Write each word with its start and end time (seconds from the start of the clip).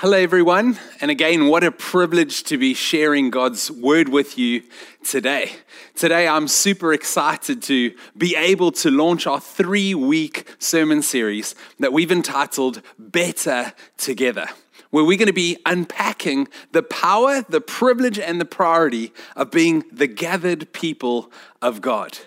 Hello, 0.00 0.18
everyone. 0.18 0.78
And 1.00 1.10
again, 1.10 1.46
what 1.46 1.64
a 1.64 1.72
privilege 1.72 2.42
to 2.42 2.58
be 2.58 2.74
sharing 2.74 3.30
God's 3.30 3.70
word 3.70 4.10
with 4.10 4.36
you 4.36 4.62
today. 5.02 5.52
Today, 5.94 6.28
I'm 6.28 6.48
super 6.48 6.92
excited 6.92 7.62
to 7.62 7.94
be 8.14 8.36
able 8.36 8.72
to 8.72 8.90
launch 8.90 9.26
our 9.26 9.40
three 9.40 9.94
week 9.94 10.54
sermon 10.58 11.00
series 11.00 11.54
that 11.78 11.94
we've 11.94 12.12
entitled 12.12 12.82
Better 12.98 13.72
Together, 13.96 14.48
where 14.90 15.02
we're 15.02 15.16
going 15.16 15.28
to 15.28 15.32
be 15.32 15.56
unpacking 15.64 16.48
the 16.72 16.82
power, 16.82 17.46
the 17.48 17.62
privilege, 17.62 18.18
and 18.18 18.38
the 18.38 18.44
priority 18.44 19.14
of 19.34 19.50
being 19.50 19.82
the 19.90 20.06
gathered 20.06 20.74
people 20.74 21.32
of 21.62 21.80
God. 21.80 22.18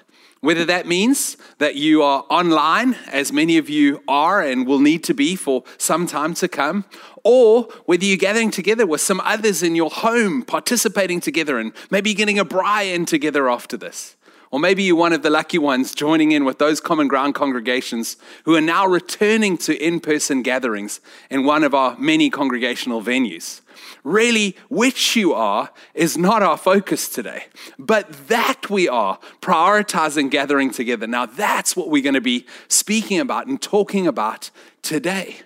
Whether 0.42 0.64
that 0.66 0.88
means 0.88 1.36
that 1.58 1.76
you 1.76 2.02
are 2.02 2.26
online, 2.30 2.96
as 3.12 3.34
many 3.34 3.58
of 3.58 3.70
you 3.70 4.02
are 4.08 4.42
and 4.42 4.66
will 4.66 4.80
need 4.80 5.04
to 5.06 5.14
be 5.14 5.36
for 5.36 5.64
some 5.78 6.08
time 6.08 6.34
to 6.36 6.48
come, 6.48 6.86
or 7.26 7.64
whether 7.86 8.06
you're 8.06 8.16
gathering 8.16 8.50
together 8.50 8.88
with 8.88 9.02
some 9.02 9.20
others 9.26 9.62
in 9.62 9.76
your 9.76 9.90
home, 9.90 10.44
participating 10.44 11.20
together, 11.20 11.60
and 11.60 11.74
maybe 11.92 12.14
getting 12.14 12.40
a 12.40 12.46
braai 12.46 12.94
in 12.94 13.06
together 13.06 13.50
after 13.50 13.76
this. 13.76 14.16
Or 14.52 14.60
maybe 14.60 14.82
you're 14.82 14.96
one 14.96 15.14
of 15.14 15.22
the 15.22 15.30
lucky 15.30 15.60
ones 15.60 15.94
joining 15.94 16.32
in 16.32 16.44
with 16.44 16.58
those 16.58 16.82
common 16.82 17.08
ground 17.08 17.36
congregations 17.36 18.18
who 18.46 18.56
are 18.56 18.62
now 18.62 18.88
returning 18.88 19.58
to 19.60 19.78
in 19.78 20.00
person 20.00 20.42
gatherings 20.42 21.02
in 21.30 21.46
one 21.46 21.64
of 21.64 21.76
our 21.76 21.96
many 22.00 22.32
congregational 22.32 23.02
venues. 23.04 23.62
Really, 24.04 24.58
which 24.70 25.16
you 25.16 25.34
are 25.34 25.70
is 25.94 26.18
not 26.18 26.42
our 26.42 26.58
focus 26.58 27.08
today, 27.10 27.46
but 27.78 28.28
that 28.28 28.70
we 28.70 28.90
are 28.90 29.20
prioritizing 29.42 30.32
gathering 30.32 30.72
together. 30.72 31.06
Now, 31.06 31.28
that's 31.28 31.76
what 31.76 31.90
we're 31.90 32.04
going 32.04 32.16
to 32.16 32.22
be 32.22 32.48
speaking 32.68 33.20
about 33.20 33.46
and 33.46 33.62
talking 33.62 34.08
about 34.08 34.50
today. 34.82 35.42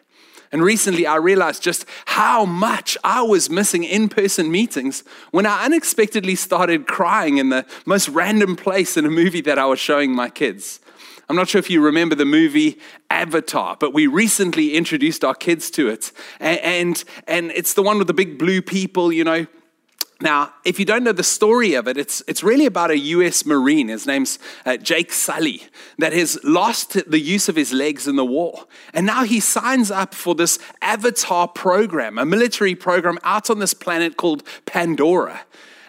And 0.53 0.61
recently, 0.61 1.07
I 1.07 1.15
realized 1.15 1.63
just 1.63 1.83
how 2.05 2.45
much 2.45 2.95
I 3.03 3.23
was 3.23 3.49
missing 3.49 3.83
in 3.83 4.07
person 4.07 4.51
meetings 4.51 5.03
when 5.31 5.47
I 5.47 5.65
unexpectedly 5.65 6.35
started 6.35 6.85
crying 6.85 7.39
in 7.39 7.49
the 7.49 7.65
most 7.87 8.07
random 8.07 8.55
place 8.55 8.95
in 8.95 9.03
a 9.03 9.09
movie 9.09 9.41
that 9.41 9.57
I 9.57 9.65
was 9.65 9.79
showing 9.79 10.15
my 10.15 10.29
kids. 10.29 10.79
I'm 11.27 11.35
not 11.35 11.49
sure 11.49 11.57
if 11.57 11.71
you 11.71 11.81
remember 11.81 12.13
the 12.13 12.25
movie 12.25 12.79
Avatar, 13.09 13.77
but 13.79 13.95
we 13.95 14.05
recently 14.05 14.75
introduced 14.75 15.23
our 15.25 15.33
kids 15.33 15.71
to 15.71 15.89
it. 15.89 16.11
And, 16.39 16.59
and, 16.59 17.03
and 17.27 17.51
it's 17.51 17.73
the 17.73 17.81
one 17.81 17.97
with 17.97 18.05
the 18.05 18.13
big 18.13 18.37
blue 18.37 18.61
people, 18.61 19.11
you 19.11 19.23
know, 19.23 19.47
now, 20.23 20.53
if 20.63 20.79
you 20.79 20.85
don't 20.85 21.03
know 21.03 21.11
the 21.11 21.21
story 21.21 21.73
of 21.73 21.85
it, 21.85 21.97
it's, 21.97 22.23
it's 22.27 22.41
really 22.41 22.65
about 22.65 22.91
a 22.91 22.97
US 22.97 23.45
Marine. 23.45 23.89
His 23.89 24.07
name's 24.07 24.39
uh, 24.65 24.77
Jake 24.77 25.11
Sully, 25.11 25.63
that 25.97 26.13
has 26.13 26.39
lost 26.45 26.93
the 27.11 27.19
use 27.19 27.49
of 27.49 27.57
his 27.57 27.73
legs 27.73 28.07
in 28.07 28.15
the 28.15 28.25
war. 28.25 28.65
And 28.93 29.05
now 29.05 29.25
he 29.25 29.41
signs 29.41 29.91
up 29.91 30.15
for 30.15 30.33
this 30.33 30.59
Avatar 30.81 31.49
program, 31.49 32.17
a 32.17 32.25
military 32.25 32.73
program 32.73 33.19
out 33.23 33.49
on 33.49 33.59
this 33.59 33.73
planet 33.73 34.15
called 34.15 34.43
Pandora. 34.65 35.41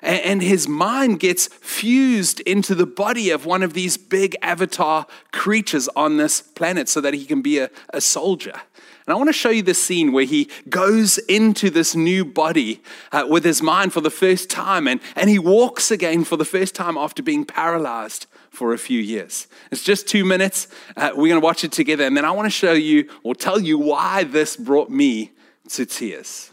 And, 0.03 0.21
and 0.23 0.43
his 0.43 0.67
mind 0.67 1.21
gets 1.21 1.47
fused 1.47 2.41
into 2.41 2.75
the 2.75 2.87
body 2.87 3.31
of 3.31 3.47
one 3.47 3.63
of 3.63 3.73
these 3.73 3.97
big 3.97 4.35
Avatar 4.43 5.07
creatures 5.31 5.89
on 5.95 6.17
this 6.17 6.43
planet 6.43 6.89
so 6.89 7.01
that 7.01 7.15
he 7.15 7.25
can 7.25 7.41
be 7.41 7.59
a, 7.61 7.71
a 7.91 8.01
soldier. 8.01 8.61
And 9.07 9.15
I 9.15 9.17
want 9.17 9.29
to 9.29 9.35
show 9.35 9.51
you 9.51 9.63
this 9.63 9.83
scene 9.83 10.13
where 10.13 10.25
he 10.25 10.49
goes 10.69 11.19
into 11.19 11.69
this 11.69 11.95
new 11.95 12.25
body 12.25 12.83
uh, 13.13 13.27
with 13.29 13.45
his 13.45 13.63
mind 13.63 13.93
for 13.93 14.01
the 14.01 14.11
first 14.11 14.49
time 14.49 14.89
and, 14.89 15.01
and 15.15 15.29
he 15.29 15.39
walks 15.39 15.91
again 15.91 16.25
for 16.25 16.37
the 16.37 16.45
first 16.45 16.75
time 16.75 16.97
after 16.97 17.23
being 17.23 17.45
paralyzed 17.45 18.27
for 18.49 18.73
a 18.73 18.79
few 18.79 19.01
years. 19.01 19.47
It's 19.71 19.83
just 19.83 20.09
two 20.09 20.25
minutes. 20.25 20.69
Uh, 20.97 21.11
we're 21.11 21.29
going 21.29 21.41
to 21.41 21.45
watch 21.45 21.65
it 21.65 21.73
together. 21.73 22.05
And 22.05 22.17
then 22.17 22.25
I 22.25 22.31
want 22.31 22.47
to 22.47 22.51
show 22.51 22.73
you 22.73 23.11
or 23.23 23.35
tell 23.35 23.61
you 23.61 23.79
why 23.79 24.25
this 24.25 24.57
brought 24.57 24.89
me 24.89 25.33
to 25.71 25.85
tears. 25.85 26.51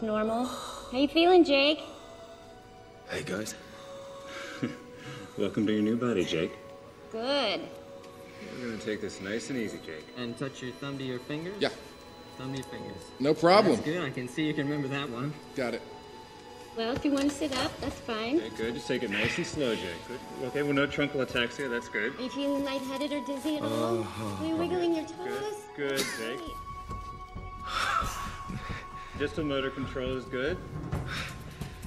Response 0.00 0.02
normal. 0.02 0.44
How 0.46 0.98
you 0.98 1.08
feeling, 1.08 1.44
Jake? 1.44 1.80
Hey, 3.08 3.22
guys. 3.22 3.54
Welcome 5.38 5.66
to 5.66 5.72
your 5.72 5.82
new 5.82 5.96
body, 5.96 6.24
Jake. 6.24 6.52
Good. 7.12 7.60
We're 8.58 8.66
gonna 8.66 8.78
take 8.78 9.00
this 9.00 9.20
nice 9.20 9.50
and 9.50 9.58
easy, 9.58 9.78
Jake. 9.84 10.06
And 10.16 10.36
touch 10.38 10.62
your 10.62 10.72
thumb 10.72 10.98
to 10.98 11.04
your 11.04 11.18
fingers? 11.18 11.56
Yeah. 11.60 11.70
Thumb 12.38 12.52
to 12.52 12.58
your 12.58 12.66
fingers. 12.68 13.02
No 13.18 13.34
problem. 13.34 13.74
That's 13.74 13.86
good. 13.86 14.02
I 14.02 14.10
can 14.10 14.28
see 14.28 14.46
you 14.46 14.54
can 14.54 14.68
remember 14.68 14.88
that 14.88 15.10
one. 15.10 15.32
Got 15.56 15.74
it. 15.74 15.82
Well, 16.76 16.94
if 16.94 17.04
you 17.04 17.10
want 17.10 17.28
to 17.28 17.36
sit 17.36 17.54
up, 17.58 17.78
that's 17.80 17.98
fine. 18.00 18.36
Okay, 18.36 18.50
good. 18.56 18.74
Just 18.74 18.86
take 18.86 19.02
it 19.02 19.10
nice 19.10 19.36
and 19.36 19.46
slow, 19.46 19.74
Jake. 19.74 20.08
Good. 20.08 20.20
Okay, 20.48 20.62
well, 20.62 20.72
no 20.72 20.86
truncal 20.86 21.16
ataxia. 21.16 21.68
That's 21.68 21.88
good. 21.88 22.16
Are 22.18 22.22
you 22.22 22.30
feeling 22.30 22.64
lightheaded 22.64 23.12
or 23.12 23.26
dizzy 23.26 23.56
at 23.56 23.62
all? 23.62 24.00
Uh-huh. 24.00 24.44
Are 24.44 24.48
you 24.48 24.56
wiggling 24.56 24.94
your 24.94 25.04
toes? 25.04 25.56
Good. 25.76 25.98
Good, 25.98 26.06
Jake. 26.18 26.40
Distal 29.20 29.44
motor 29.44 29.68
control 29.68 30.16
is 30.16 30.24
good. 30.24 30.56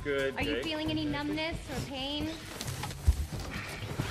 Good. 0.04 0.36
Are 0.38 0.44
you 0.44 0.62
feeling 0.62 0.92
any 0.92 1.04
numbness 1.04 1.58
or 1.72 1.90
pain? 1.90 2.30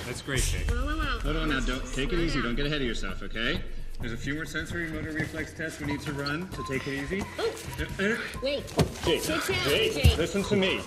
That's 0.05 0.21
great, 0.21 0.41
Jake. 0.43 0.69
Whoa, 0.69 0.75
whoa, 0.75 0.97
whoa. 0.97 1.19
Hold 1.19 1.35
on 1.37 1.49
now. 1.49 1.61
Don't 1.61 1.85
take 1.93 2.11
it 2.11 2.19
easy. 2.19 2.41
Don't 2.41 2.55
get 2.55 2.65
ahead 2.65 2.81
of 2.81 2.87
yourself, 2.87 3.23
okay? 3.23 3.61
There's 4.01 4.11
a 4.11 4.17
few 4.17 4.35
more 4.35 4.43
sensory 4.43 4.89
motor 4.89 5.13
reflex 5.13 5.53
tests 5.53 5.79
we 5.79 5.87
need 5.87 6.01
to 6.01 6.11
run, 6.11 6.51
so 6.51 6.63
take 6.65 6.85
it 6.85 7.01
easy. 7.01 7.23
Oh, 7.39 7.49
wait. 8.43 8.65
Jake, 9.05 9.21
Sit 9.21 9.47
down, 9.47 9.63
Jake, 9.69 9.93
Jake. 9.93 10.17
listen 10.17 10.43
to 10.43 10.57
me. 10.57 10.81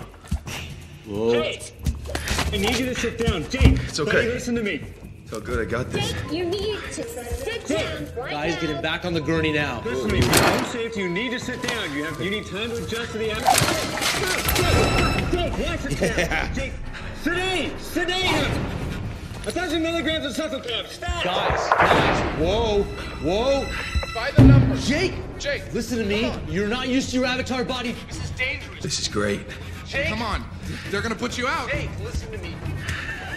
Whoa. 1.07 1.41
Jake, 1.41 1.73
I 2.53 2.57
need 2.57 2.77
you 2.77 2.85
to 2.85 2.93
sit 2.93 3.17
down. 3.17 3.49
Jake, 3.49 3.79
It's 3.79 3.99
okay. 3.99 4.11
buddy, 4.11 4.27
listen 4.27 4.53
to 4.53 4.61
me. 4.61 4.83
So 5.29 5.41
good, 5.41 5.59
I 5.59 5.69
got 5.69 5.89
this. 5.91 6.13
Jake, 6.13 6.31
you 6.31 6.45
need 6.45 6.79
to 6.93 7.03
sit 7.03 7.67
down. 7.67 8.07
right 8.15 8.31
Guys, 8.31 8.53
now. 8.55 8.61
get 8.61 8.69
him 8.69 8.81
back 8.81 9.03
on 9.03 9.13
the 9.13 9.19
gurney 9.19 9.51
now. 9.51 9.81
Listen 9.83 10.07
to 10.07 10.15
me. 10.15 10.21
For 10.21 10.33
your 10.35 10.53
own 10.53 10.65
safety, 10.65 10.99
you 11.01 11.09
need 11.09 11.31
to 11.31 11.39
sit 11.39 11.61
down. 11.61 11.91
You 11.93 12.05
have, 12.05 12.21
you 12.21 12.29
need 12.29 12.45
time 12.45 12.69
to 12.69 12.81
adjust 12.81 13.11
to 13.11 13.17
the 13.17 13.31
atmosphere. 13.31 13.91
Jake, 15.31 15.31
Jake, 15.31 15.67
why 15.67 15.75
sit 15.75 15.99
down? 15.99 16.53
Jake, 16.53 16.73
sedate, 17.23 17.79
sedate. 17.81 18.47
A 19.47 19.51
thousand 19.51 19.81
milligrams 19.81 20.25
of 20.25 20.33
Cephalcab. 20.33 20.87
Stop. 20.87 21.23
Guys, 21.23 21.69
guys, 21.71 22.39
whoa, 22.39 22.83
whoa. 23.21 23.67
By 24.15 24.31
the 24.31 24.43
number. 24.43 24.77
Jake, 24.77 25.13
Jake, 25.39 25.73
listen 25.73 25.97
to 25.97 26.05
me. 26.05 26.31
You're 26.47 26.69
not 26.69 26.87
used 26.87 27.09
to 27.09 27.17
your 27.17 27.25
avatar 27.25 27.65
body. 27.65 27.95
This 28.07 28.23
is 28.23 28.31
dangerous. 28.31 28.81
this 28.81 28.99
is 28.99 29.09
great. 29.09 29.41
Jake, 29.85 30.07
Come 30.07 30.21
on. 30.21 30.45
They're 30.89 31.01
gonna 31.01 31.15
put 31.15 31.37
you 31.37 31.47
out. 31.47 31.69
Jake, 31.69 31.89
listen 32.01 32.31
to 32.31 32.37
me. 32.37 32.55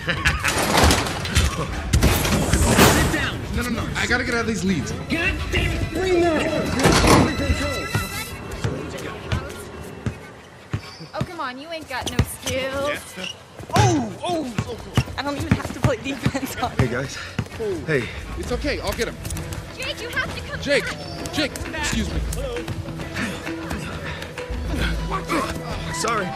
Sit 1.50 3.12
down. 3.12 3.40
No, 3.56 3.62
no, 3.62 3.70
no. 3.70 3.88
I 3.96 4.06
gotta 4.06 4.24
get 4.24 4.34
out 4.34 4.42
of 4.42 4.46
these 4.46 4.64
leads. 4.64 4.92
God 4.92 5.10
damn 5.10 5.72
it, 5.72 5.90
bring 5.90 6.20
that. 6.20 6.70
Oh, 11.12 11.18
come 11.18 11.40
on, 11.40 11.58
you 11.58 11.68
ain't 11.70 11.88
got 11.88 12.08
no 12.10 12.18
skills. 12.24 13.00
Oh 13.74 14.16
oh, 14.22 14.22
oh, 14.22 14.54
oh, 14.68 15.14
I 15.18 15.22
don't 15.22 15.36
even 15.36 15.50
have 15.52 15.72
to 15.74 15.80
play 15.80 15.96
defense 15.96 16.56
on 16.56 16.70
Hey, 16.72 16.86
guys. 16.86 17.16
Hey. 17.86 18.08
It's 18.38 18.52
okay. 18.52 18.80
I'll 18.80 18.92
get 18.92 19.08
him. 19.08 19.16
Jake, 19.76 20.00
you 20.00 20.08
have 20.10 20.34
to 20.34 20.40
come 20.48 20.60
Jake. 20.60 20.84
Jake. 21.32 21.52
Excuse 21.52 22.08
me. 22.14 22.20
Sorry. 25.94 26.28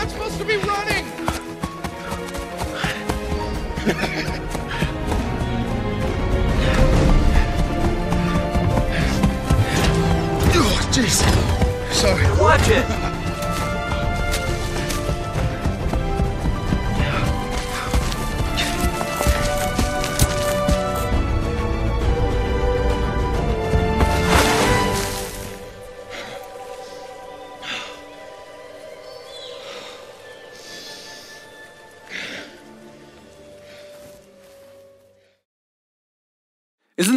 Not 0.00 0.10
supposed 0.10 0.38
to 0.38 0.44
be 0.46 0.56
running. 0.56 1.04
Oh, 10.62 10.88
jeez. 10.92 11.22
Sorry. 11.92 12.24
Watch 12.40 12.68
it. 12.68 13.09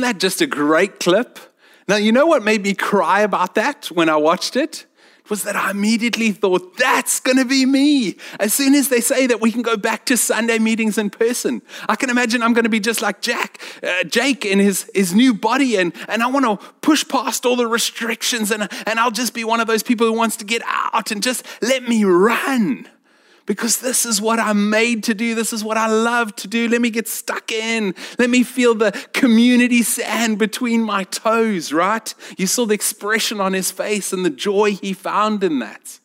That 0.03 0.19
just 0.19 0.41
a 0.41 0.47
great 0.47 0.99
clip 0.99 1.39
Now, 1.87 1.97
you 1.97 2.11
know 2.11 2.25
what 2.25 2.43
made 2.43 2.63
me 2.63 2.73
cry 2.73 3.21
about 3.21 3.55
that 3.55 3.87
when 3.87 4.09
I 4.09 4.15
watched 4.15 4.55
it? 4.55 4.85
Was 5.29 5.43
that 5.43 5.55
I 5.55 5.71
immediately 5.71 6.31
thought, 6.33 6.77
that's 6.77 7.21
going 7.21 7.37
to 7.37 7.45
be 7.45 7.65
me. 7.65 8.17
As 8.41 8.53
soon 8.53 8.75
as 8.75 8.89
they 8.89 8.99
say 8.99 9.25
that 9.27 9.39
we 9.39 9.53
can 9.53 9.61
go 9.61 9.77
back 9.77 10.05
to 10.07 10.17
Sunday 10.17 10.59
meetings 10.59 10.97
in 10.97 11.09
person, 11.09 11.61
I 11.87 11.95
can 11.95 12.09
imagine 12.09 12.43
I'm 12.43 12.51
going 12.53 12.65
to 12.65 12.69
be 12.69 12.81
just 12.81 13.01
like 13.01 13.21
Jack, 13.21 13.61
uh, 13.81 14.03
Jake 14.03 14.45
in 14.45 14.59
his, 14.59 14.89
his 14.93 15.13
new 15.13 15.33
body, 15.33 15.77
and, 15.77 15.93
and 16.09 16.21
I 16.21 16.27
want 16.27 16.45
to 16.45 16.65
push 16.81 17.07
past 17.07 17.45
all 17.45 17.55
the 17.55 17.67
restrictions, 17.67 18.51
and, 18.51 18.67
and 18.85 18.99
I'll 18.99 19.11
just 19.11 19.33
be 19.33 19.45
one 19.45 19.61
of 19.61 19.67
those 19.67 19.81
people 19.81 20.05
who 20.05 20.13
wants 20.13 20.35
to 20.37 20.45
get 20.45 20.61
out 20.67 21.09
and 21.09 21.23
just 21.23 21.45
let 21.61 21.83
me 21.83 22.03
run 22.03 22.89
because 23.45 23.79
this 23.79 24.05
is 24.05 24.21
what 24.21 24.39
I'm 24.39 24.69
made 24.69 25.03
to 25.05 25.13
do. 25.13 25.35
This 25.35 25.53
is 25.53 25.63
what 25.63 25.77
I 25.77 25.87
love 25.87 26.35
to 26.37 26.47
do. 26.47 26.67
Let 26.67 26.81
me 26.81 26.89
get 26.89 27.07
stuck 27.07 27.51
in. 27.51 27.95
Let 28.17 28.29
me 28.29 28.43
feel 28.43 28.75
the 28.75 28.91
community 29.13 29.83
sand 29.83 30.39
between 30.39 30.83
my 30.83 31.03
toes, 31.05 31.73
right? 31.73 32.13
You 32.37 32.47
saw 32.47 32.65
the 32.65 32.73
expression 32.73 33.39
on 33.41 33.53
his 33.53 33.71
face 33.71 34.13
and 34.13 34.25
the 34.25 34.29
joy 34.29 34.71
he 34.73 34.93
found 34.93 35.43
in 35.43 35.59
that. 35.59 35.99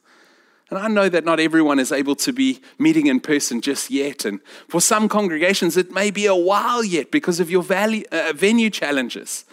And 0.70 0.78
I 0.78 0.88
know 0.88 1.08
that 1.08 1.24
not 1.24 1.40
everyone 1.40 1.78
is 1.78 1.92
able 1.92 2.14
to 2.16 2.32
be 2.32 2.60
meeting 2.78 3.06
in 3.06 3.20
person 3.20 3.62
just 3.62 3.90
yet. 3.90 4.26
And 4.26 4.40
for 4.68 4.80
some 4.80 5.08
congregations, 5.08 5.76
it 5.78 5.90
may 5.92 6.10
be 6.10 6.26
a 6.26 6.34
while 6.34 6.84
yet 6.84 7.10
because 7.10 7.40
of 7.40 7.50
your 7.50 7.62
value, 7.62 8.04
uh, 8.12 8.32
venue 8.34 8.68
challenges. 8.68 9.46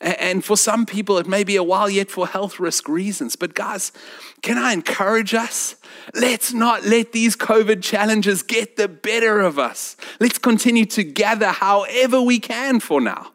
And 0.00 0.44
for 0.44 0.56
some 0.56 0.84
people, 0.84 1.18
it 1.18 1.28
may 1.28 1.44
be 1.44 1.56
a 1.56 1.62
while 1.62 1.88
yet 1.88 2.10
for 2.10 2.26
health 2.26 2.58
risk 2.58 2.88
reasons. 2.88 3.36
But 3.36 3.54
guys, 3.54 3.92
can 4.40 4.58
I 4.58 4.72
encourage 4.72 5.32
us? 5.32 5.76
Let's 6.14 6.52
not 6.52 6.84
let 6.84 7.12
these 7.12 7.36
COVID 7.36 7.82
challenges 7.82 8.42
get 8.42 8.76
the 8.76 8.88
better 8.88 9.40
of 9.40 9.58
us. 9.60 9.96
Let's 10.18 10.38
continue 10.38 10.86
to 10.86 11.04
gather 11.04 11.48
however 11.48 12.20
we 12.20 12.40
can 12.40 12.80
for 12.80 13.00
now. 13.00 13.30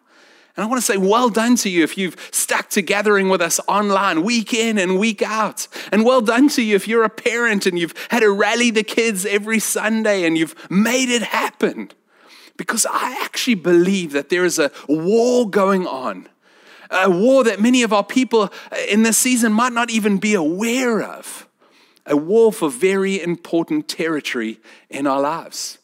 And 0.58 0.64
I 0.64 0.68
want 0.68 0.82
to 0.82 0.86
say, 0.86 0.98
well 0.98 1.30
done 1.30 1.56
to 1.58 1.70
you 1.70 1.84
if 1.84 1.98
you've 1.98 2.18
stuck 2.32 2.70
to 2.72 2.82
gathering 2.82 3.30
with 3.30 3.42
us 3.42 3.60
online 3.68 4.24
week 4.24 4.54
in 4.54 4.78
and 4.80 5.00
week 5.00 5.22
out. 5.22 5.68
And 5.92 6.04
well 6.04 6.20
done 6.20 6.50
to 6.50 6.64
you 6.64 6.76
if 6.76 6.88
you're 6.88 7.04
a 7.04 7.10
parent 7.10 7.68
and 7.68 7.78
you've 7.78 7.94
had 8.10 8.22
to 8.22 8.32
rally 8.32 8.72
the 8.72 8.84
kids 8.84 9.26
every 9.26 9.60
Sunday 9.60 10.26
and 10.26 10.38
you've 10.38 10.56
made 10.70 11.10
it 11.10 11.22
happen. 11.22 11.92
Because 12.58 12.88
I 12.90 13.22
actually 13.24 13.54
believe 13.54 14.14
that 14.14 14.30
there 14.30 14.44
is 14.44 14.58
a 14.58 14.72
war 14.90 15.48
going 15.50 15.86
on 15.86 16.28
a 16.90 17.10
war 17.10 17.44
that 17.44 17.60
many 17.60 17.84
of 17.84 17.94
our 17.94 18.04
people 18.04 18.52
in 18.88 19.04
this 19.04 19.18
season 19.18 19.52
might 19.52 19.74
not 19.74 19.90
even 19.90 20.18
be 20.18 20.34
aware 20.34 21.02
of. 21.02 21.48
A 22.06 22.16
war 22.16 22.54
for 22.54 22.70
very 22.70 23.22
important 23.22 23.88
territory 23.88 24.60
in 24.90 25.06
our 25.06 25.20
lives. 25.20 25.80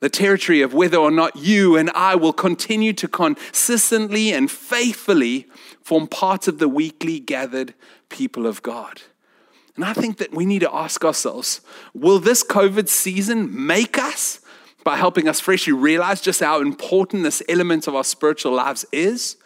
The 0.00 0.10
territory 0.10 0.60
of 0.60 0.74
whether 0.74 0.98
or 0.98 1.10
not 1.10 1.36
you 1.36 1.76
and 1.76 1.90
I 1.90 2.16
will 2.16 2.32
continue 2.32 2.92
to 2.94 3.08
consistently 3.08 4.32
and 4.32 4.50
faithfully 4.50 5.46
form 5.82 6.06
part 6.06 6.48
of 6.48 6.58
the 6.58 6.68
weekly 6.68 7.18
gathered 7.18 7.74
people 8.08 8.46
of 8.46 8.62
God. 8.62 9.02
And 9.74 9.84
I 9.84 9.92
think 9.92 10.18
that 10.18 10.32
we 10.32 10.46
need 10.46 10.60
to 10.60 10.74
ask 10.74 11.04
ourselves 11.04 11.60
will 11.94 12.18
this 12.18 12.42
COVID 12.42 12.88
season 12.88 13.66
make 13.66 13.98
us 13.98 14.40
by 14.84 14.96
helping 14.96 15.28
us 15.28 15.40
freshly 15.40 15.72
realize 15.72 16.20
just 16.20 16.40
how 16.40 16.60
important 16.60 17.22
this 17.22 17.42
element 17.48 17.88
of 17.88 17.94
our 17.94 18.04
spiritual 18.04 18.52
lives 18.52 18.86
is? 18.92 19.36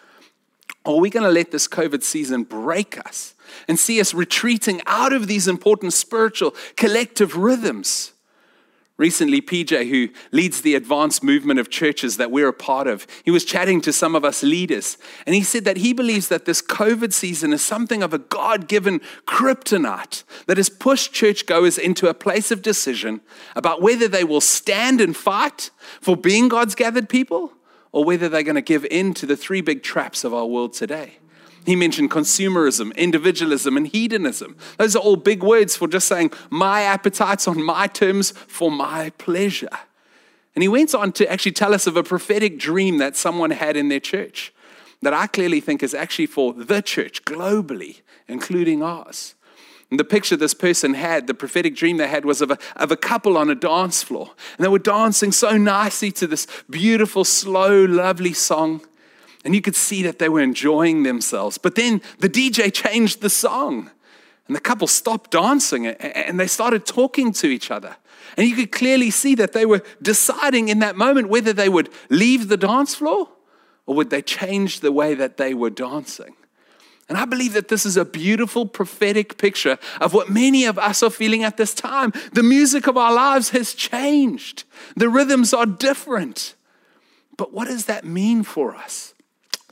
Or 0.85 0.97
are 0.97 1.01
we 1.01 1.11
going 1.11 1.25
to 1.25 1.31
let 1.31 1.51
this 1.51 1.67
COVID 1.67 2.03
season 2.03 2.45
break 2.45 2.99
us 2.99 3.35
and 3.67 3.79
see 3.79 4.01
us 4.01 4.15
retreating 4.15 4.81
out 4.87 5.13
of 5.13 5.27
these 5.27 5.49
important 5.49 5.93
spiritual 5.93 6.55
collective 6.77 7.37
rhythms? 7.37 8.13
Recently, 9.01 9.41
PJ, 9.41 9.89
who 9.89 10.11
leads 10.31 10.61
the 10.61 10.75
Advance 10.75 11.23
movement 11.23 11.59
of 11.59 11.71
churches 11.71 12.19
that 12.19 12.31
we're 12.31 12.49
a 12.49 12.53
part 12.53 12.87
of, 12.87 13.07
he 13.25 13.31
was 13.31 13.47
chatting 13.47 13.81
to 13.81 13.95
some 13.95 14.15
of 14.15 14.27
us 14.27 14.43
leaders, 14.43 14.99
and 15.25 15.35
he 15.35 15.43
said 15.43 15.65
that 15.65 15.79
he 15.79 15.95
believes 15.95 16.29
that 16.29 16.45
this 16.45 16.61
COVID 16.61 17.15
season 17.15 17.55
is 17.55 17.65
something 17.65 18.03
of 18.03 18.13
a 18.13 18.19
God 18.19 18.69
given 18.69 19.01
kryptonite 19.27 20.23
that 20.47 20.59
has 20.59 20.69
pushed 20.69 21.15
churchgoers 21.15 21.79
into 21.79 22.11
a 22.11 22.15
place 22.15 22.51
of 22.51 22.61
decision 22.61 23.23
about 23.57 23.81
whether 23.81 24.07
they 24.07 24.23
will 24.23 24.43
stand 24.43 25.01
and 25.01 25.17
fight 25.17 25.71
for 26.03 26.15
being 26.15 26.49
God's 26.49 26.75
gathered 26.75 27.09
people 27.09 27.55
or 27.93 28.05
whether 28.05 28.29
they're 28.29 28.43
going 28.43 28.55
to 28.55 28.61
give 28.61 28.85
in 28.91 29.15
to 29.15 29.25
the 29.25 29.35
three 29.35 29.63
big 29.63 29.83
traps 29.83 30.25
of 30.25 30.35
our 30.35 30.45
world 30.45 30.75
today. 30.75 31.15
He 31.67 31.77
mentioned 31.77 32.11
consumerism, 32.11 32.97
individualism, 32.97 33.77
and 33.77 33.87
hedonism. 33.87 34.57
Those 34.79 34.97
are 34.97 35.01
all 35.01 35.17
big 35.17 35.43
words 35.43 35.77
for 35.77 35.89
just 35.89 36.09
saying 36.09 36.33
my 36.49 36.83
appetites 36.83 37.47
on 37.47 37.63
my 37.63 37.87
terms 37.87 38.31
for 38.31 38.71
my 38.71 39.11
pleasure. 39.19 39.69
And 40.55 40.63
he 40.63 40.69
went 40.69 40.95
on 40.95 41.13
to 41.13 41.31
actually 41.31 41.53
tell 41.53 41.75
us 41.75 41.87
of 41.87 41.97
a 41.97 42.03
prophetic 42.03 42.59
dream 42.59 42.99
that 42.99 43.17
someone 43.17 43.51
had 43.51 43.77
in 43.77 43.89
their 43.89 44.01
church 44.01 44.53
that 45.03 45.15
I 45.15 45.27
clearly 45.27 45.61
think 45.61 45.83
is 45.83 45.95
actually 45.95 46.27
for 46.27 46.53
the 46.53 46.83
church 46.83 47.25
globally, 47.25 48.01
including 48.29 48.83
ours. 48.83 49.35
And 49.91 49.99
the 49.99 50.05
picture 50.05 50.37
this 50.37 50.55
person 50.55 50.95
had, 50.95 51.27
the 51.27 51.35
prophetic 51.35 51.75
dream 51.75 51.97
they 51.97 52.07
had, 52.07 52.25
was 52.25 52.41
of 52.41 52.51
a, 52.51 52.59
of 52.77 52.93
a 52.93 52.97
couple 52.97 53.37
on 53.37 53.51
a 53.51 53.55
dance 53.55 54.03
floor. 54.03 54.31
And 54.57 54.65
they 54.65 54.69
were 54.69 54.79
dancing 54.79 55.33
so 55.33 55.57
nicely 55.57 56.13
to 56.13 56.27
this 56.27 56.47
beautiful, 56.69 57.25
slow, 57.25 57.85
lovely 57.85 58.33
song. 58.33 58.83
And 59.45 59.55
you 59.55 59.63
could 59.63 59.77
see 59.77 60.03
that 60.03 60.19
they 60.19 60.29
were 60.29 60.41
enjoying 60.41 61.03
themselves. 61.03 61.57
But 61.59 61.75
then 61.75 62.03
the 62.19 62.29
DJ 62.29 62.73
changed 62.73 63.21
the 63.21 63.31
song. 63.31 63.91
And 64.47 64.57
the 64.57 64.61
couple 64.61 64.89
stopped 64.89 65.31
dancing 65.31 65.87
and 65.87 66.41
they 66.41 66.49
started 66.49 66.85
talking 66.85 67.33
to 67.35 67.47
each 67.47 67.71
other. 67.71 67.97
And 68.37 68.49
you 68.49 68.57
could 68.57 68.73
clearly 68.73 69.11
see 69.11 69.37
that 69.37 69.53
they 69.53 69.65
were 69.65 69.83
deciding 70.03 70.69
in 70.69 70.81
that 70.81 70.97
moment 70.97 71.29
whether 71.29 71.53
they 71.53 71.69
would 71.69 71.89
leave 72.09 72.49
the 72.49 72.57
dance 72.57 72.97
floor 72.97 73.29
or 73.87 73.95
would 73.95 74.11
they 74.11 74.23
change 74.23 74.81
the 74.81 74.93
way 74.93 75.15
that 75.15 75.37
they 75.37 75.55
were 75.55 75.71
dancing. 75.71 76.35
And 77.09 77.19
I 77.19 77.25
believe 77.25 77.55
that 77.55 77.69
this 77.69 77.85
is 77.85 77.97
a 77.97 78.05
beautiful 78.05 78.67
prophetic 78.67 79.37
picture 79.37 79.79
of 80.01 80.15
what 80.15 80.31
many 80.31 80.65
of 80.65 80.79
us 80.79 81.03
are 81.03 81.11
feeling 81.11 81.43
at 81.43 81.57
this 81.57 81.75
time. 81.75 82.13
The 82.33 82.43
music 82.43 82.87
of 82.87 82.97
our 82.97 83.13
lives 83.13 83.51
has 83.51 83.75
changed, 83.75 84.65
the 84.97 85.09
rhythms 85.09 85.53
are 85.53 85.67
different. 85.67 86.55
But 87.37 87.53
what 87.53 87.69
does 87.69 87.87
that 87.87 88.05
mean 88.05 88.43
for 88.43 88.77
us? 88.77 89.10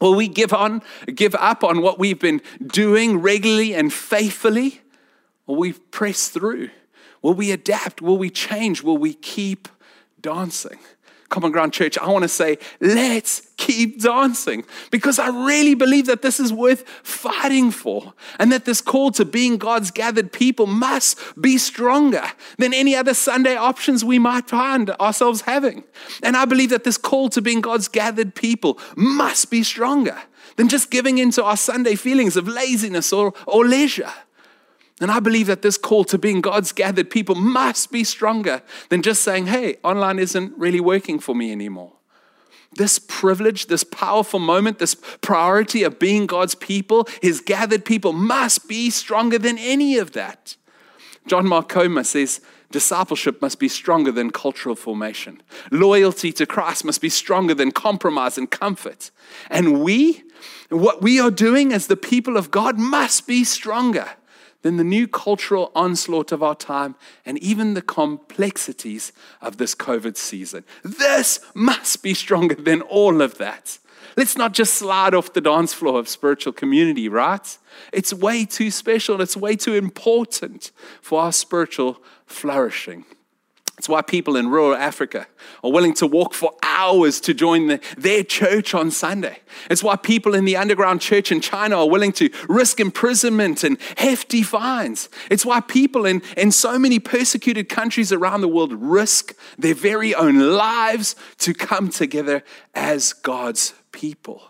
Will 0.01 0.15
we 0.15 0.29
give 0.29 0.53
on, 0.53 0.83
give 1.15 1.35
up 1.35 1.65
on 1.65 1.83
what 1.83 1.99
we've 1.99 2.19
been 2.19 2.41
doing 2.65 3.21
regularly 3.21 3.75
and 3.75 3.93
faithfully? 3.93 4.81
Will 5.47 5.57
we 5.57 5.73
press 5.73 6.29
through? 6.29 6.71
Will 7.23 7.35
we 7.35 7.51
adapt? 7.51 8.01
Will 8.01 8.19
we 8.19 8.31
change? 8.31 8.83
Will 8.83 8.99
we 8.99 9.15
keep 9.15 9.69
dancing? 10.21 10.79
Common 11.29 11.53
Ground 11.53 11.75
Church, 11.75 11.99
I 11.99 12.09
want 12.09 12.23
to 12.23 12.29
say, 12.29 12.59
let's 12.81 13.43
keep 13.59 14.01
dancing 14.01 14.65
because 14.91 15.19
I 15.19 15.29
really 15.29 15.75
believe 15.75 16.07
that 16.07 16.23
this 16.23 16.41
is 16.41 16.53
worth 16.53 16.89
fighting 17.03 17.71
for 17.71 18.15
and 18.39 18.51
that 18.51 18.65
this 18.65 18.81
call 18.81 19.11
to 19.13 19.27
being 19.27 19.59
God's 19.59 19.91
gathered 19.91 20.33
people 20.33 20.67
must 20.67 21.19
be 21.41 21.59
stronger 21.59 22.23
than 22.57 22.73
any 22.73 22.97
other 22.97 23.13
Sunday 23.13 23.57
options 23.57 24.05
we 24.05 24.19
might 24.19 24.49
find 24.49 24.91
ourselves 24.93 25.43
having. 25.43 25.85
And 26.23 26.37
I 26.37 26.47
believe 26.47 26.71
that 26.71 26.85
this 26.85 26.97
call 26.97 27.29
to 27.31 27.43
being 27.43 27.61
God's 27.61 27.89
gathered 27.89 28.35
people 28.35 28.79
must 28.97 29.51
be 29.51 29.63
stronger 29.63 30.17
than 30.57 30.69
just 30.69 30.91
giving 30.91 31.19
into 31.19 31.45
our 31.45 31.57
Sunday 31.57 31.95
feelings 31.95 32.37
of 32.37 32.49
laziness 32.49 33.13
or, 33.13 33.35
or 33.47 33.67
leisure. 33.67 34.13
And 35.01 35.11
I 35.11 35.21
believe 35.21 35.47
that 35.47 35.63
this 35.63 35.79
call 35.79 36.05
to 36.05 36.19
being 36.19 36.41
God's 36.41 36.73
gathered 36.73 37.11
people 37.11 37.37
must 37.37 37.93
be 37.93 38.03
stronger 38.03 38.63
than 38.89 39.03
just 39.03 39.23
saying, 39.23 39.47
hey, 39.47 39.77
online 39.85 40.19
isn't 40.19 40.57
really 40.59 40.81
working 40.81 41.21
for 41.21 41.35
me 41.35 41.53
anymore. 41.53 41.93
This 42.73 42.99
privilege, 42.99 43.67
this 43.67 43.85
powerful 43.85 44.41
moment, 44.41 44.79
this 44.79 44.97
priority 45.21 45.85
of 45.85 45.99
being 45.99 46.27
God's 46.27 46.55
people, 46.55 47.09
his 47.23 47.41
gathered 47.41 47.85
people, 47.85 48.13
must 48.13 48.69
be 48.69 48.91
stronger 48.91 49.39
than 49.39 49.57
any 49.59 49.97
of 49.99 50.13
that. 50.13 50.57
John 51.27 51.47
Mark 51.47 51.69
Comer 51.69 52.05
says, 52.05 52.41
Discipleship 52.71 53.41
must 53.41 53.59
be 53.59 53.69
stronger 53.69 54.13
than 54.13 54.31
cultural 54.31 54.75
formation. 54.75 55.41
Loyalty 55.71 56.33
to 56.33 56.45
Christ 56.45 56.85
must 56.85 57.01
be 57.01 57.09
stronger 57.09 57.55
than 57.55 57.73
compromise 57.73 58.37
and 58.37 58.51
comfort. 58.51 59.11
And 59.49 59.83
we, 59.83 60.23
what 60.69 61.01
we 61.01 61.19
are 61.19 61.31
doing 61.31 61.73
as 61.73 61.87
the 61.87 61.97
people 61.97 62.37
of 62.37 62.51
God, 62.51 62.79
must 62.79 63.27
be 63.27 63.43
stronger 63.43 64.11
than 64.63 64.77
the 64.77 64.85
new 64.85 65.07
cultural 65.07 65.71
onslaught 65.75 66.33
of 66.33 66.43
our 66.43 66.55
time 66.55 66.97
and 67.25 67.39
even 67.39 67.75
the 67.75 67.83
complexities 67.83 69.13
of 69.41 69.57
this 69.57 69.75
COVID 69.75 70.17
season. 70.17 70.65
This 70.83 71.41
must 71.55 72.03
be 72.03 72.15
stronger 72.15 72.55
than 72.55 72.83
all 72.83 73.23
of 73.23 73.39
that. 73.39 73.79
Let's 74.17 74.37
not 74.37 74.53
just 74.53 74.75
slide 74.75 75.15
off 75.15 75.33
the 75.33 75.41
dance 75.41 75.73
floor 75.73 76.01
of 76.01 76.09
spiritual 76.09 76.53
community, 76.53 77.09
right? 77.09 77.59
It's 77.93 78.13
way 78.13 78.45
too 78.45 78.71
special, 78.71 79.15
and 79.15 79.23
it's 79.23 79.37
way 79.37 79.55
too 79.55 79.75
important 79.75 80.73
for 81.01 81.21
our 81.21 81.33
spiritual 81.33 82.03
flourishing. 82.27 83.05
It's 83.79 83.89
why 83.89 84.03
people 84.03 84.37
in 84.37 84.49
rural 84.49 84.75
Africa 84.75 85.29
are 85.63 85.71
willing 85.71 85.95
to 85.95 86.07
walk 86.07 86.35
for 86.35 86.53
hours 86.65 87.21
to 87.21 87.33
join 87.33 87.69
the, 87.69 87.81
their 87.97 88.25
church 88.25 88.75
on 88.75 88.91
Sunday. 88.91 89.39
It's 89.71 89.85
why 89.85 89.95
people 89.95 90.35
in 90.35 90.45
the 90.45 90.57
underground 90.57 91.01
church 91.01 91.31
in 91.31 91.41
China 91.41 91.79
are 91.79 91.89
willing 91.89 92.11
to 92.15 92.29
risk 92.49 92.81
imprisonment 92.81 93.63
and 93.63 93.79
hefty 93.97 94.43
fines. 94.43 95.09
It's 95.31 95.47
why 95.47 95.61
people 95.61 96.07
in, 96.07 96.23
in 96.37 96.51
so 96.51 96.77
many 96.77 96.99
persecuted 96.99 97.69
countries 97.69 98.13
around 98.13 98.41
the 98.41 98.49
world 98.49 98.73
risk 98.73 99.37
their 99.57 99.75
very 99.75 100.13
own 100.13 100.57
lives 100.57 101.15
to 101.39 101.55
come 101.55 101.89
together 101.89 102.43
as 102.75 103.13
God's 103.13 103.75
people. 103.93 104.43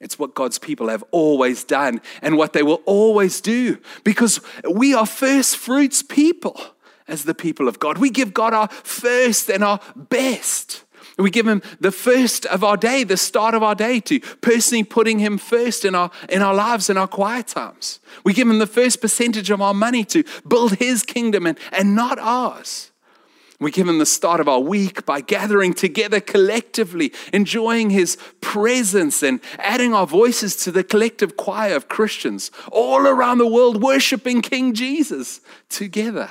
It's 0.00 0.18
what 0.18 0.34
God's 0.34 0.58
people 0.58 0.88
have 0.88 1.04
always 1.10 1.62
done 1.62 2.00
and 2.22 2.38
what 2.38 2.54
they 2.54 2.62
will 2.62 2.82
always 2.86 3.40
do 3.40 3.78
because 4.02 4.40
we 4.70 4.94
are 4.94 5.06
first 5.06 5.56
fruits 5.56 6.02
people 6.02 6.60
as 7.08 7.24
the 7.24 7.34
people 7.34 7.68
of 7.68 7.78
God. 7.78 7.98
We 7.98 8.10
give 8.10 8.34
God 8.34 8.54
our 8.54 8.68
first 8.68 9.50
and 9.50 9.62
our 9.62 9.80
best. 9.94 10.84
We 11.18 11.30
give 11.30 11.46
him 11.46 11.62
the 11.80 11.92
first 11.92 12.44
of 12.46 12.62
our 12.62 12.76
day, 12.76 13.02
the 13.02 13.16
start 13.16 13.54
of 13.54 13.62
our 13.62 13.74
day, 13.74 14.00
to 14.00 14.20
personally 14.40 14.84
putting 14.84 15.18
him 15.18 15.38
first 15.38 15.84
in 15.84 15.94
our, 15.94 16.10
in 16.28 16.42
our 16.42 16.54
lives, 16.54 16.90
in 16.90 16.98
our 16.98 17.08
quiet 17.08 17.46
times. 17.46 18.00
We 18.22 18.34
give 18.34 18.48
him 18.48 18.58
the 18.58 18.66
first 18.66 19.00
percentage 19.00 19.50
of 19.50 19.62
our 19.62 19.72
money 19.72 20.04
to 20.06 20.24
build 20.46 20.74
his 20.74 21.02
kingdom 21.02 21.46
and, 21.46 21.58
and 21.72 21.94
not 21.94 22.18
ours. 22.18 22.90
We 23.58 23.70
give 23.70 23.88
him 23.88 23.98
the 23.98 24.04
start 24.04 24.40
of 24.40 24.48
our 24.48 24.60
week 24.60 25.06
by 25.06 25.22
gathering 25.22 25.72
together 25.72 26.20
collectively, 26.20 27.14
enjoying 27.32 27.88
his 27.88 28.18
presence 28.42 29.22
and 29.22 29.40
adding 29.58 29.94
our 29.94 30.06
voices 30.06 30.56
to 30.56 30.70
the 30.70 30.84
collective 30.84 31.38
choir 31.38 31.74
of 31.74 31.88
Christians 31.88 32.50
all 32.70 33.06
around 33.06 33.38
the 33.38 33.46
world 33.46 33.82
worshiping 33.82 34.42
King 34.42 34.74
Jesus 34.74 35.40
together. 35.70 36.28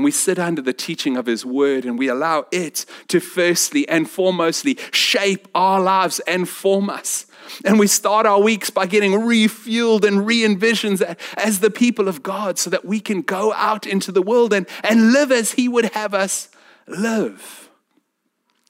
And 0.00 0.04
we 0.06 0.12
sit 0.12 0.38
under 0.38 0.62
the 0.62 0.72
teaching 0.72 1.18
of 1.18 1.26
His 1.26 1.44
Word 1.44 1.84
and 1.84 1.98
we 1.98 2.08
allow 2.08 2.46
it 2.50 2.86
to 3.08 3.20
firstly 3.20 3.86
and 3.86 4.06
foremostly 4.06 4.78
shape 4.94 5.46
our 5.54 5.78
lives 5.78 6.20
and 6.20 6.48
form 6.48 6.88
us. 6.88 7.26
And 7.66 7.78
we 7.78 7.86
start 7.86 8.24
our 8.24 8.40
weeks 8.40 8.70
by 8.70 8.86
getting 8.86 9.12
refueled 9.12 10.04
and 10.06 10.26
re 10.26 10.42
envisioned 10.42 11.02
as 11.36 11.60
the 11.60 11.70
people 11.70 12.08
of 12.08 12.22
God 12.22 12.58
so 12.58 12.70
that 12.70 12.86
we 12.86 12.98
can 12.98 13.20
go 13.20 13.52
out 13.52 13.86
into 13.86 14.10
the 14.10 14.22
world 14.22 14.54
and, 14.54 14.66
and 14.82 15.12
live 15.12 15.30
as 15.30 15.52
He 15.52 15.68
would 15.68 15.92
have 15.92 16.14
us 16.14 16.48
live. 16.86 17.68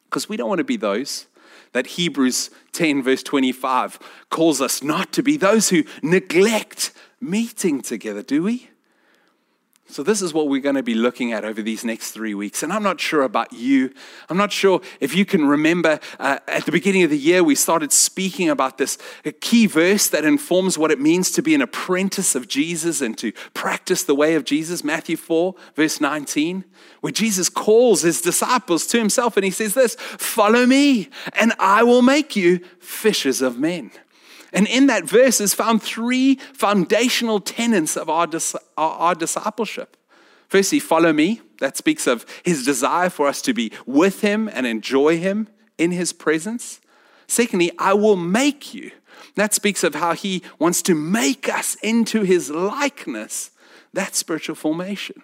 Because 0.06 0.28
we 0.28 0.36
don't 0.36 0.48
want 0.48 0.58
to 0.58 0.64
be 0.64 0.76
those 0.76 1.26
that 1.74 1.86
Hebrews 1.86 2.50
10, 2.72 3.04
verse 3.04 3.22
25, 3.22 4.00
calls 4.30 4.60
us 4.60 4.82
not 4.82 5.12
to 5.12 5.22
be 5.22 5.36
those 5.36 5.68
who 5.68 5.84
neglect 6.02 6.90
meeting 7.20 7.82
together, 7.82 8.24
do 8.24 8.42
we? 8.42 8.69
So, 9.90 10.04
this 10.04 10.22
is 10.22 10.32
what 10.32 10.48
we're 10.48 10.60
going 10.60 10.76
to 10.76 10.84
be 10.84 10.94
looking 10.94 11.32
at 11.32 11.44
over 11.44 11.62
these 11.62 11.84
next 11.84 12.12
three 12.12 12.32
weeks. 12.32 12.62
And 12.62 12.72
I'm 12.72 12.84
not 12.84 13.00
sure 13.00 13.22
about 13.22 13.52
you. 13.52 13.92
I'm 14.28 14.36
not 14.36 14.52
sure 14.52 14.80
if 15.00 15.16
you 15.16 15.24
can 15.24 15.44
remember 15.46 15.98
uh, 16.20 16.38
at 16.46 16.64
the 16.64 16.70
beginning 16.70 17.02
of 17.02 17.10
the 17.10 17.18
year, 17.18 17.42
we 17.42 17.56
started 17.56 17.92
speaking 17.92 18.48
about 18.48 18.78
this 18.78 18.98
a 19.24 19.32
key 19.32 19.66
verse 19.66 20.06
that 20.08 20.24
informs 20.24 20.78
what 20.78 20.92
it 20.92 21.00
means 21.00 21.32
to 21.32 21.42
be 21.42 21.56
an 21.56 21.60
apprentice 21.62 22.36
of 22.36 22.46
Jesus 22.46 23.00
and 23.00 23.18
to 23.18 23.32
practice 23.52 24.04
the 24.04 24.14
way 24.14 24.36
of 24.36 24.44
Jesus, 24.44 24.84
Matthew 24.84 25.16
4, 25.16 25.56
verse 25.74 26.00
19, 26.00 26.64
where 27.00 27.12
Jesus 27.12 27.48
calls 27.48 28.02
his 28.02 28.20
disciples 28.20 28.86
to 28.88 28.98
himself 28.98 29.36
and 29.36 29.44
he 29.44 29.50
says, 29.50 29.74
This, 29.74 29.96
follow 29.96 30.66
me, 30.66 31.08
and 31.32 31.52
I 31.58 31.82
will 31.82 32.02
make 32.02 32.36
you 32.36 32.60
fishers 32.78 33.42
of 33.42 33.58
men. 33.58 33.90
And 34.52 34.66
in 34.66 34.86
that 34.88 35.04
verse 35.04 35.40
is 35.40 35.54
found 35.54 35.82
three 35.82 36.36
foundational 36.52 37.40
tenets 37.40 37.96
of 37.96 38.10
our, 38.10 38.26
dis- 38.26 38.56
our, 38.76 38.92
our, 38.98 39.14
discipleship. 39.14 39.96
Firstly, 40.48 40.80
follow 40.80 41.12
me. 41.12 41.40
That 41.60 41.76
speaks 41.76 42.06
of 42.06 42.26
his 42.44 42.64
desire 42.64 43.10
for 43.10 43.28
us 43.28 43.42
to 43.42 43.52
be 43.52 43.70
with 43.86 44.22
him 44.22 44.48
and 44.52 44.66
enjoy 44.66 45.18
him 45.18 45.48
in 45.78 45.92
his 45.92 46.12
presence. 46.12 46.80
Secondly, 47.26 47.70
I 47.78 47.94
will 47.94 48.16
make 48.16 48.74
you. 48.74 48.90
That 49.36 49.54
speaks 49.54 49.84
of 49.84 49.94
how 49.94 50.14
he 50.14 50.42
wants 50.58 50.82
to 50.82 50.94
make 50.94 51.48
us 51.48 51.76
into 51.76 52.22
his 52.22 52.50
likeness. 52.50 53.50
That's 53.92 54.18
spiritual 54.18 54.56
formation. 54.56 55.22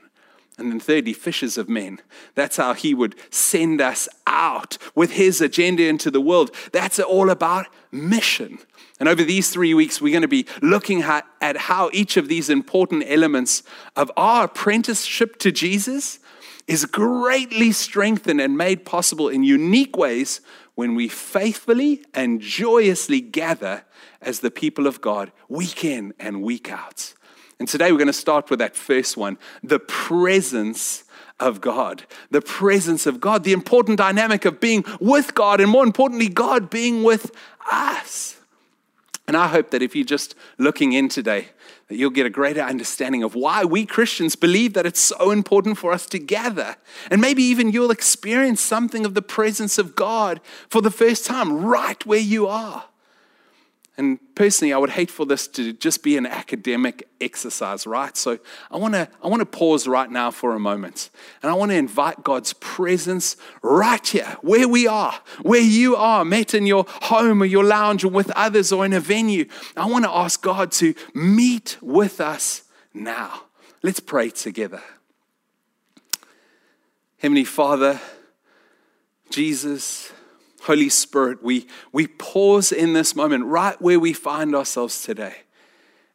And 0.58 0.72
then, 0.72 0.80
thirdly, 0.80 1.12
fishers 1.12 1.58
of 1.58 1.68
men. 1.68 2.00
That's 2.34 2.56
how 2.56 2.72
he 2.72 2.94
would 2.94 3.14
send 3.30 3.80
us 3.80 4.08
out 4.26 4.78
with 4.94 5.12
his 5.12 5.42
agenda 5.42 5.86
into 5.86 6.10
the 6.10 6.20
world. 6.20 6.50
That's 6.72 6.98
all 6.98 7.28
about 7.28 7.66
mission. 7.92 8.58
And 8.98 9.06
over 9.08 9.22
these 9.22 9.50
three 9.50 9.74
weeks, 9.74 10.00
we're 10.00 10.12
going 10.12 10.22
to 10.22 10.28
be 10.28 10.46
looking 10.62 11.02
at, 11.02 11.26
at 11.42 11.56
how 11.56 11.90
each 11.92 12.16
of 12.16 12.28
these 12.28 12.48
important 12.48 13.04
elements 13.06 13.62
of 13.96 14.10
our 14.16 14.44
apprenticeship 14.44 15.38
to 15.40 15.52
Jesus 15.52 16.20
is 16.66 16.86
greatly 16.86 17.70
strengthened 17.72 18.40
and 18.40 18.56
made 18.56 18.86
possible 18.86 19.28
in 19.28 19.44
unique 19.44 19.96
ways 19.96 20.40
when 20.74 20.94
we 20.94 21.08
faithfully 21.08 22.02
and 22.14 22.40
joyously 22.40 23.20
gather 23.20 23.84
as 24.20 24.40
the 24.40 24.50
people 24.50 24.86
of 24.86 25.00
God 25.00 25.32
week 25.48 25.84
in 25.84 26.14
and 26.18 26.42
week 26.42 26.70
out. 26.70 27.14
And 27.58 27.68
today 27.68 27.90
we're 27.90 27.98
going 27.98 28.06
to 28.08 28.12
start 28.12 28.50
with 28.50 28.58
that 28.58 28.76
first 28.76 29.16
one 29.16 29.38
the 29.62 29.78
presence 29.78 31.04
of 31.38 31.60
God. 31.60 32.04
The 32.30 32.40
presence 32.40 33.06
of 33.06 33.20
God, 33.20 33.44
the 33.44 33.52
important 33.52 33.98
dynamic 33.98 34.44
of 34.44 34.60
being 34.60 34.84
with 35.00 35.34
God, 35.34 35.60
and 35.60 35.70
more 35.70 35.84
importantly, 35.84 36.28
God 36.28 36.70
being 36.70 37.02
with 37.02 37.30
us. 37.70 38.36
And 39.28 39.36
I 39.36 39.48
hope 39.48 39.70
that 39.70 39.82
if 39.82 39.96
you're 39.96 40.04
just 40.04 40.34
looking 40.56 40.92
in 40.92 41.08
today, 41.08 41.48
that 41.88 41.96
you'll 41.96 42.10
get 42.10 42.26
a 42.26 42.30
greater 42.30 42.60
understanding 42.60 43.22
of 43.22 43.34
why 43.34 43.64
we 43.64 43.84
Christians 43.84 44.36
believe 44.36 44.72
that 44.74 44.86
it's 44.86 45.00
so 45.00 45.30
important 45.30 45.78
for 45.78 45.92
us 45.92 46.06
to 46.06 46.18
gather. 46.18 46.76
And 47.10 47.20
maybe 47.20 47.42
even 47.42 47.72
you'll 47.72 47.90
experience 47.90 48.60
something 48.60 49.04
of 49.04 49.14
the 49.14 49.22
presence 49.22 49.78
of 49.78 49.96
God 49.96 50.40
for 50.68 50.80
the 50.80 50.90
first 50.90 51.26
time 51.26 51.64
right 51.64 52.04
where 52.06 52.20
you 52.20 52.46
are. 52.46 52.84
And 53.98 54.18
personally, 54.34 54.74
I 54.74 54.78
would 54.78 54.90
hate 54.90 55.10
for 55.10 55.24
this 55.24 55.48
to 55.48 55.72
just 55.72 56.02
be 56.02 56.18
an 56.18 56.26
academic 56.26 57.08
exercise, 57.18 57.86
right? 57.86 58.14
So 58.14 58.38
I 58.70 58.76
want 58.76 58.92
to 58.92 59.08
I 59.22 59.28
want 59.28 59.40
to 59.40 59.46
pause 59.46 59.88
right 59.88 60.10
now 60.10 60.30
for 60.30 60.54
a 60.54 60.58
moment. 60.58 61.08
And 61.42 61.50
I 61.50 61.54
want 61.54 61.70
to 61.70 61.76
invite 61.76 62.22
God's 62.22 62.52
presence 62.54 63.36
right 63.62 64.06
here, 64.06 64.36
where 64.42 64.68
we 64.68 64.86
are, 64.86 65.14
where 65.40 65.62
you 65.62 65.96
are, 65.96 66.26
met 66.26 66.52
in 66.52 66.66
your 66.66 66.84
home 66.88 67.42
or 67.42 67.46
your 67.46 67.64
lounge 67.64 68.04
or 68.04 68.08
with 68.08 68.30
others 68.32 68.70
or 68.70 68.84
in 68.84 68.92
a 68.92 69.00
venue. 69.00 69.46
I 69.76 69.86
want 69.86 70.04
to 70.04 70.10
ask 70.10 70.42
God 70.42 70.72
to 70.72 70.94
meet 71.14 71.78
with 71.80 72.20
us 72.20 72.64
now. 72.92 73.44
Let's 73.82 74.00
pray 74.00 74.28
together. 74.28 74.82
Heavenly 77.18 77.44
Father, 77.44 77.98
Jesus, 79.30 80.12
Holy 80.66 80.88
Spirit, 80.88 81.44
we, 81.44 81.68
we 81.92 82.08
pause 82.08 82.72
in 82.72 82.92
this 82.92 83.14
moment 83.14 83.44
right 83.44 83.80
where 83.80 84.00
we 84.00 84.12
find 84.12 84.52
ourselves 84.52 85.00
today. 85.00 85.36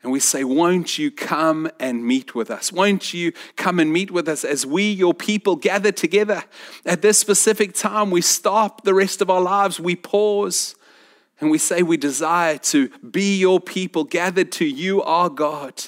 And 0.03 0.11
we 0.11 0.19
say, 0.19 0.43
Won't 0.43 0.99
you 0.99 1.09
come 1.09 1.71
and 1.79 2.05
meet 2.05 2.35
with 2.35 2.51
us? 2.51 2.69
Won't 2.69 3.13
you 3.13 3.31
come 3.55 3.79
and 3.79 3.93
meet 3.93 4.11
with 4.11 4.27
us 4.27 4.43
as 4.43 4.65
we, 4.65 4.91
your 4.91 5.13
people, 5.13 5.55
gather 5.55 5.93
together 5.93 6.43
at 6.85 7.01
this 7.01 7.17
specific 7.17 7.73
time? 7.73 8.11
We 8.11 8.19
stop 8.19 8.83
the 8.83 8.93
rest 8.93 9.21
of 9.21 9.29
our 9.29 9.39
lives, 9.39 9.79
we 9.79 9.95
pause, 9.95 10.75
and 11.39 11.49
we 11.49 11.57
say, 11.57 11.81
We 11.81 11.95
desire 11.95 12.57
to 12.57 12.89
be 13.09 13.37
your 13.37 13.61
people 13.61 14.03
gathered 14.03 14.51
to 14.53 14.65
you, 14.65 15.01
our 15.01 15.29
God. 15.29 15.81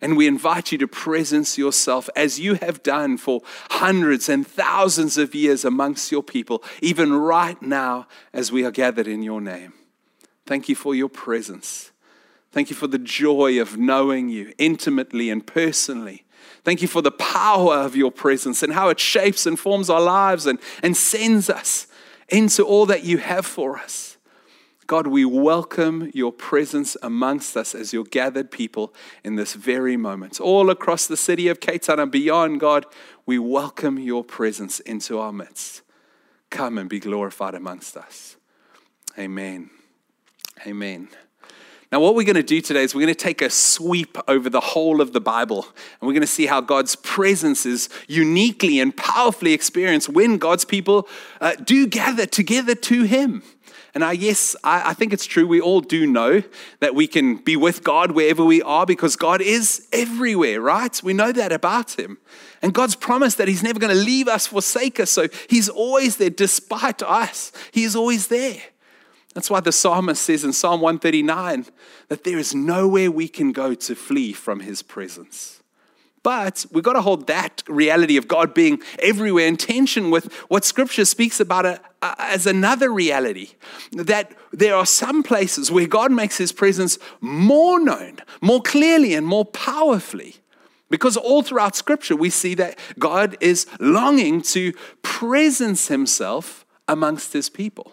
And 0.00 0.16
we 0.16 0.26
invite 0.26 0.70
you 0.70 0.78
to 0.78 0.88
presence 0.88 1.58
yourself 1.58 2.08
as 2.14 2.38
you 2.38 2.54
have 2.54 2.82
done 2.82 3.16
for 3.16 3.42
hundreds 3.70 4.28
and 4.28 4.46
thousands 4.46 5.18
of 5.18 5.34
years 5.34 5.64
amongst 5.64 6.12
your 6.12 6.22
people, 6.22 6.62
even 6.80 7.12
right 7.12 7.60
now 7.60 8.06
as 8.32 8.52
we 8.52 8.64
are 8.64 8.70
gathered 8.70 9.08
in 9.08 9.22
your 9.22 9.40
name. 9.40 9.72
Thank 10.46 10.68
you 10.68 10.74
for 10.74 10.94
your 10.94 11.08
presence. 11.08 11.90
Thank 12.52 12.70
you 12.70 12.76
for 12.76 12.86
the 12.86 12.98
joy 12.98 13.60
of 13.60 13.76
knowing 13.76 14.28
you 14.28 14.52
intimately 14.56 15.30
and 15.30 15.46
personally. 15.46 16.24
Thank 16.64 16.80
you 16.80 16.88
for 16.88 17.02
the 17.02 17.10
power 17.10 17.74
of 17.74 17.94
your 17.94 18.10
presence 18.10 18.62
and 18.62 18.72
how 18.72 18.88
it 18.88 18.98
shapes 18.98 19.46
and 19.46 19.58
forms 19.58 19.90
our 19.90 20.00
lives 20.00 20.46
and, 20.46 20.58
and 20.82 20.96
sends 20.96 21.50
us 21.50 21.86
into 22.28 22.62
all 22.62 22.86
that 22.86 23.04
you 23.04 23.18
have 23.18 23.46
for 23.46 23.78
us. 23.78 24.07
God, 24.88 25.06
we 25.06 25.26
welcome 25.26 26.10
your 26.14 26.32
presence 26.32 26.96
amongst 27.02 27.58
us 27.58 27.74
as 27.74 27.92
your 27.92 28.04
gathered 28.04 28.50
people 28.50 28.94
in 29.22 29.36
this 29.36 29.52
very 29.52 29.98
moment. 29.98 30.40
All 30.40 30.70
across 30.70 31.06
the 31.06 31.16
city 31.16 31.48
of 31.48 31.60
Cape 31.60 31.86
and 31.90 32.10
beyond, 32.10 32.58
God, 32.58 32.86
we 33.26 33.38
welcome 33.38 33.98
your 33.98 34.24
presence 34.24 34.80
into 34.80 35.18
our 35.18 35.30
midst. 35.30 35.82
Come 36.48 36.78
and 36.78 36.88
be 36.88 37.00
glorified 37.00 37.54
amongst 37.54 37.98
us. 37.98 38.36
Amen. 39.18 39.68
Amen. 40.66 41.08
Now, 41.92 42.00
what 42.00 42.14
we're 42.14 42.24
going 42.24 42.36
to 42.36 42.42
do 42.42 42.62
today 42.62 42.82
is 42.82 42.94
we're 42.94 43.02
going 43.02 43.14
to 43.14 43.24
take 43.24 43.42
a 43.42 43.50
sweep 43.50 44.16
over 44.26 44.48
the 44.48 44.60
whole 44.60 45.02
of 45.02 45.12
the 45.12 45.20
Bible, 45.20 45.66
and 46.00 46.06
we're 46.06 46.14
going 46.14 46.20
to 46.22 46.26
see 46.26 46.46
how 46.46 46.62
God's 46.62 46.96
presence 46.96 47.66
is 47.66 47.90
uniquely 48.08 48.80
and 48.80 48.96
powerfully 48.96 49.52
experienced 49.52 50.08
when 50.08 50.38
God's 50.38 50.64
people 50.64 51.06
uh, 51.42 51.56
do 51.56 51.86
gather 51.86 52.24
together 52.24 52.74
to 52.74 53.02
Him. 53.02 53.42
And 53.98 54.04
I, 54.04 54.12
yes, 54.12 54.54
I, 54.62 54.90
I 54.90 54.94
think 54.94 55.12
it's 55.12 55.26
true. 55.26 55.44
We 55.44 55.60
all 55.60 55.80
do 55.80 56.06
know 56.06 56.44
that 56.78 56.94
we 56.94 57.08
can 57.08 57.34
be 57.34 57.56
with 57.56 57.82
God 57.82 58.12
wherever 58.12 58.44
we 58.44 58.62
are 58.62 58.86
because 58.86 59.16
God 59.16 59.40
is 59.40 59.88
everywhere, 59.92 60.60
right? 60.60 61.02
We 61.02 61.12
know 61.12 61.32
that 61.32 61.50
about 61.50 61.98
Him. 61.98 62.18
And 62.62 62.72
God's 62.72 62.94
promised 62.94 63.38
that 63.38 63.48
He's 63.48 63.64
never 63.64 63.80
going 63.80 63.92
to 63.92 64.00
leave 64.00 64.28
us, 64.28 64.46
forsake 64.46 65.00
us. 65.00 65.10
So 65.10 65.26
He's 65.50 65.68
always 65.68 66.16
there 66.16 66.30
despite 66.30 67.02
us. 67.02 67.50
He 67.72 67.82
is 67.82 67.96
always 67.96 68.28
there. 68.28 68.62
That's 69.34 69.50
why 69.50 69.58
the 69.58 69.72
psalmist 69.72 70.22
says 70.22 70.44
in 70.44 70.52
Psalm 70.52 70.80
139 70.80 71.66
that 72.06 72.22
there 72.22 72.38
is 72.38 72.54
nowhere 72.54 73.10
we 73.10 73.26
can 73.26 73.50
go 73.50 73.74
to 73.74 73.96
flee 73.96 74.32
from 74.32 74.60
His 74.60 74.80
presence. 74.80 75.57
But 76.28 76.66
we've 76.70 76.84
got 76.84 76.92
to 76.92 77.00
hold 77.00 77.26
that 77.28 77.62
reality 77.66 78.18
of 78.18 78.28
God 78.28 78.52
being 78.52 78.82
everywhere 78.98 79.46
in 79.46 79.56
tension 79.56 80.10
with 80.10 80.30
what 80.48 80.62
Scripture 80.62 81.06
speaks 81.06 81.40
about 81.40 81.64
it 81.64 81.80
uh, 82.02 82.14
as 82.18 82.46
another 82.46 82.92
reality. 82.92 83.52
That 83.92 84.32
there 84.52 84.74
are 84.74 84.84
some 84.84 85.22
places 85.22 85.70
where 85.70 85.86
God 85.86 86.12
makes 86.12 86.36
his 86.36 86.52
presence 86.52 86.98
more 87.22 87.80
known, 87.80 88.18
more 88.42 88.60
clearly, 88.60 89.14
and 89.14 89.26
more 89.26 89.46
powerfully. 89.46 90.36
Because 90.90 91.16
all 91.16 91.40
throughout 91.40 91.74
Scripture, 91.74 92.14
we 92.14 92.28
see 92.28 92.54
that 92.56 92.78
God 92.98 93.38
is 93.40 93.66
longing 93.80 94.42
to 94.52 94.74
presence 95.00 95.88
himself 95.88 96.66
amongst 96.86 97.32
his 97.32 97.48
people. 97.48 97.92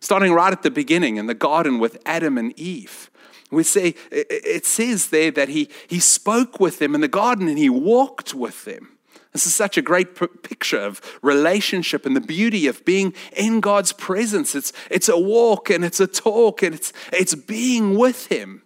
Starting 0.00 0.32
right 0.32 0.52
at 0.52 0.64
the 0.64 0.70
beginning 0.72 1.16
in 1.16 1.26
the 1.26 1.32
garden 1.32 1.78
with 1.78 2.02
Adam 2.04 2.38
and 2.38 2.58
Eve. 2.58 3.08
We 3.50 3.62
say, 3.62 3.94
it 4.10 4.66
says 4.66 5.08
there 5.08 5.30
that 5.30 5.48
he, 5.48 5.70
he 5.86 6.00
spoke 6.00 6.60
with 6.60 6.78
them 6.78 6.94
in 6.94 7.00
the 7.00 7.08
garden 7.08 7.48
and 7.48 7.58
he 7.58 7.70
walked 7.70 8.34
with 8.34 8.64
them. 8.64 8.98
This 9.32 9.46
is 9.46 9.54
such 9.54 9.76
a 9.78 9.82
great 9.82 10.14
picture 10.42 10.80
of 10.80 11.00
relationship 11.22 12.04
and 12.06 12.16
the 12.16 12.20
beauty 12.20 12.66
of 12.66 12.84
being 12.84 13.14
in 13.36 13.60
God's 13.60 13.92
presence. 13.92 14.54
It's, 14.54 14.72
it's 14.90 15.08
a 15.08 15.18
walk 15.18 15.70
and 15.70 15.84
it's 15.84 16.00
a 16.00 16.06
talk 16.06 16.62
and 16.62 16.74
it's, 16.74 16.92
it's 17.12 17.34
being 17.34 17.96
with 17.96 18.26
Him. 18.26 18.62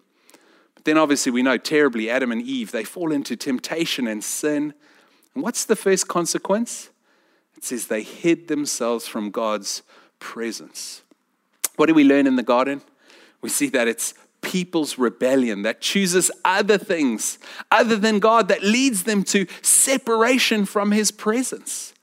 But 0.75 0.85
then 0.85 0.99
obviously 0.99 1.31
we 1.31 1.43
know 1.43 1.59
terribly 1.59 2.09
Adam 2.09 2.33
and 2.33 2.43
Eve, 2.43 2.73
they 2.73 2.85
fall 2.85 3.13
into 3.13 3.37
temptation 3.37 4.07
and 4.07 4.23
sin. 4.23 4.73
And 5.35 5.43
what's 5.43 5.65
the 5.65 5.77
first 5.77 6.09
consequence? 6.09 6.91
It 7.57 7.65
says 7.65 7.89
they 7.89 8.03
hid 8.03 8.49
themselves 8.49 9.07
from 9.07 9.31
God's 9.31 9.83
presence. 10.21 11.03
What 11.77 11.87
do 11.87 11.95
we 11.95 12.05
learn 12.05 12.27
in 12.27 12.37
the 12.37 12.43
garden? 12.43 12.83
We 13.41 13.49
see 13.49 13.69
that 13.71 13.89
it's 13.89 14.15
people's 14.43 14.99
rebellion 14.99 15.63
that 15.63 15.81
chooses 15.81 16.31
other 16.45 16.77
things 16.77 17.39
other 17.71 17.97
than 17.97 18.19
God 18.19 18.49
that 18.49 18.63
leads 18.63 19.05
them 19.05 19.23
to 19.25 19.47
separation 19.63 20.67
from 20.67 20.93
his 20.93 21.11
presence. 21.11 21.95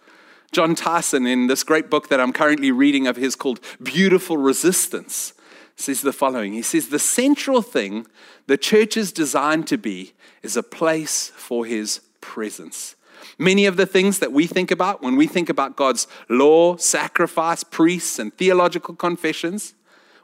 Jon 0.51 0.74
Tyson, 0.74 1.27
in 1.27 1.46
this 1.46 1.63
great 1.63 1.91
book 1.91 2.10
that 2.10 2.19
I'm 2.19 2.34
currently 2.34 2.72
reading 2.72 3.05
of 3.05 3.17
his 3.17 3.36
called 3.36 3.60
Beautiful 3.84 4.38
Resistance, 4.38 5.34
says 5.75 6.01
the 6.01 6.12
following 6.12 6.53
He 6.53 6.63
says, 6.63 6.88
The 6.88 6.98
central 6.98 7.62
thing 7.62 8.08
the 8.48 8.58
church 8.58 8.98
is 8.98 9.12
designed 9.12 9.67
to 9.67 9.77
be 9.77 10.13
is 10.41 10.58
a 10.58 10.63
place 10.63 11.31
for 11.36 11.65
his 11.65 12.01
presence. 12.19 12.96
Many 13.38 13.65
of 13.65 13.77
the 13.77 13.86
things 13.86 14.19
that 14.19 14.31
we 14.31 14.48
think 14.48 14.72
about 14.72 15.01
when 15.03 15.15
we 15.15 15.27
think 15.27 15.50
about 15.50 15.75
God's 15.75 16.08
law, 16.29 16.77
sacrifice, 16.77 17.63
priests, 17.63 18.17
and 18.17 18.34
theological 18.34 18.96
confessions 18.96 19.75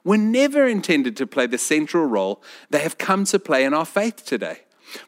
were 0.05 0.17
never 0.17 0.65
intended 0.65 1.17
to 1.17 1.27
play 1.27 1.47
the 1.47 1.57
central 1.57 2.05
role 2.05 2.41
they 2.69 2.79
have 2.79 2.97
come 2.97 3.25
to 3.25 3.39
play 3.39 3.65
in 3.65 3.73
our 3.73 3.85
faith 3.85 4.23
today. 4.25 4.59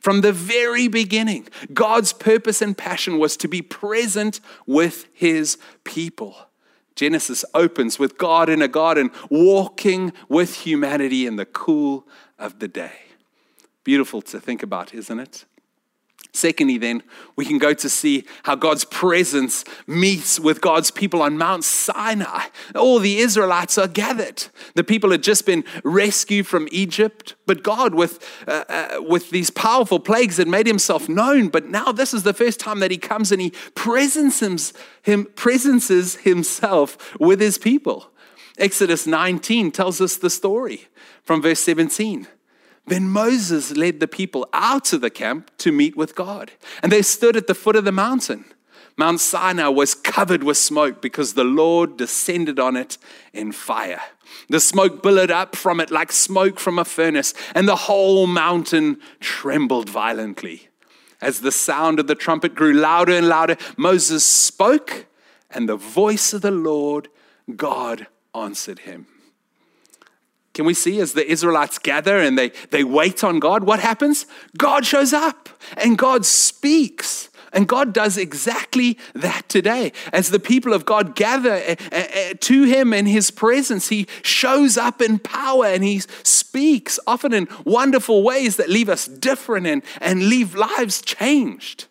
From 0.01 0.19
the 0.21 0.33
very 0.33 0.89
beginning, 0.89 1.47
God's 1.73 2.11
purpose 2.11 2.61
and 2.61 2.77
passion 2.77 3.19
was 3.19 3.37
to 3.37 3.47
be 3.47 3.61
present 3.61 4.41
with 4.65 5.07
his 5.13 5.57
people. 5.85 6.35
Genesis 6.95 7.45
opens 7.53 7.99
with 7.99 8.17
God 8.17 8.49
in 8.49 8.61
a 8.61 8.67
garden, 8.67 9.11
walking 9.29 10.11
with 10.27 10.55
humanity 10.55 11.27
in 11.27 11.35
the 11.35 11.45
cool 11.45 12.07
of 12.39 12.57
the 12.59 12.67
day. 12.67 12.93
Beautiful 13.83 14.21
to 14.23 14.39
think 14.39 14.63
about, 14.63 14.93
isn't 14.95 15.19
it? 15.19 15.45
Secondly, 16.37 16.77
then, 16.77 17.01
we 17.35 17.45
can 17.45 17.57
go 17.57 17.73
to 17.73 17.89
see 17.89 18.23
how 18.43 18.53
God's 18.53 18.85
presence 18.85 19.65
meets 19.87 20.39
with 20.39 20.61
God's 20.61 20.91
people 20.91 21.23
on 21.23 21.35
Mount 21.35 21.63
Sinai. 21.63 22.45
All 22.75 22.99
the 22.99 23.17
Israelites 23.17 23.75
are 23.79 23.87
gathered. 23.87 24.45
The 24.75 24.83
people 24.83 25.09
had 25.09 25.23
just 25.23 25.47
been 25.47 25.63
rescued 25.83 26.45
from 26.45 26.67
Egypt, 26.71 27.33
but 27.47 27.63
God, 27.63 27.95
with, 27.95 28.23
uh, 28.47 28.65
uh, 28.69 28.97
with 29.01 29.31
these 29.31 29.49
powerful 29.49 29.99
plagues, 29.99 30.37
had 30.37 30.47
made 30.47 30.67
himself 30.67 31.09
known. 31.09 31.47
But 31.47 31.69
now, 31.69 31.91
this 31.91 32.13
is 32.13 32.21
the 32.21 32.33
first 32.33 32.59
time 32.59 32.81
that 32.81 32.91
he 32.91 32.99
comes 32.99 33.31
and 33.31 33.41
he 33.41 33.51
presences, 33.73 34.73
him, 35.01 35.25
presences 35.35 36.17
himself 36.17 37.19
with 37.19 37.39
his 37.39 37.57
people. 37.57 38.11
Exodus 38.59 39.07
19 39.07 39.71
tells 39.71 39.99
us 40.01 40.17
the 40.17 40.29
story 40.29 40.87
from 41.23 41.41
verse 41.41 41.61
17. 41.61 42.27
Then 42.87 43.09
Moses 43.09 43.75
led 43.75 43.99
the 43.99 44.07
people 44.07 44.47
out 44.53 44.93
of 44.93 45.01
the 45.01 45.09
camp 45.09 45.51
to 45.57 45.71
meet 45.71 45.97
with 45.97 46.15
God. 46.15 46.51
And 46.81 46.91
they 46.91 47.01
stood 47.01 47.35
at 47.35 47.47
the 47.47 47.53
foot 47.53 47.75
of 47.75 47.83
the 47.85 47.91
mountain. 47.91 48.45
Mount 48.95 49.19
Sinai 49.19 49.67
was 49.67 49.93
covered 49.93 50.43
with 50.43 50.57
smoke 50.57 51.01
because 51.01 51.33
the 51.33 51.43
Lord 51.43 51.97
descended 51.97 52.59
on 52.59 52.75
it 52.75 52.97
in 53.33 53.51
fire. 53.51 54.01
The 54.49 54.59
smoke 54.59 55.03
billowed 55.03 55.29
up 55.29 55.55
from 55.55 55.79
it 55.79 55.91
like 55.91 56.11
smoke 56.11 56.59
from 56.59 56.79
a 56.79 56.85
furnace, 56.85 57.33
and 57.53 57.67
the 57.67 57.75
whole 57.75 58.25
mountain 58.25 58.97
trembled 59.19 59.89
violently. 59.89 60.69
As 61.21 61.41
the 61.41 61.51
sound 61.51 61.99
of 61.99 62.07
the 62.07 62.15
trumpet 62.15 62.55
grew 62.55 62.73
louder 62.73 63.13
and 63.13 63.27
louder, 63.27 63.57
Moses 63.75 64.23
spoke, 64.23 65.05
and 65.51 65.67
the 65.67 65.75
voice 65.75 66.33
of 66.33 66.41
the 66.41 66.51
Lord 66.51 67.09
God 67.55 68.07
answered 68.33 68.79
him. 68.79 69.07
Can 70.57 70.65
we 70.65 70.73
see 70.73 70.99
as 71.01 71.13
the 71.13 71.23
Israelites 71.23 71.77
gather 71.77 72.17
and 72.17 72.35
they, 72.35 72.49
they 72.71 72.83
wait 72.83 73.23
on 73.23 73.37
God, 73.37 73.63
what 73.63 73.79
happens? 73.79 74.25
God 74.57 74.87
shows 74.87 75.13
up 75.13 75.49
and 75.77 75.99
God 75.99 76.25
speaks. 76.25 77.29
And 77.53 77.67
God 77.67 77.93
does 77.93 78.17
exactly 78.17 78.97
that 79.13 79.47
today. 79.49 79.91
As 80.11 80.31
the 80.31 80.39
people 80.39 80.73
of 80.73 80.83
God 80.83 81.13
gather 81.13 81.51
eh, 81.51 81.75
eh, 81.91 82.07
eh, 82.11 82.33
to 82.39 82.63
Him 82.63 82.91
in 82.91 83.05
His 83.05 83.29
presence, 83.29 83.89
He 83.89 84.07
shows 84.23 84.77
up 84.77 84.99
in 84.99 85.19
power 85.19 85.67
and 85.67 85.83
He 85.83 85.99
speaks, 86.23 86.99
often 87.05 87.33
in 87.33 87.47
wonderful 87.63 88.23
ways 88.23 88.55
that 88.55 88.67
leave 88.67 88.89
us 88.89 89.05
different 89.05 89.67
and, 89.67 89.83
and 90.01 90.27
leave 90.27 90.55
lives 90.55 91.03
changed. 91.03 91.85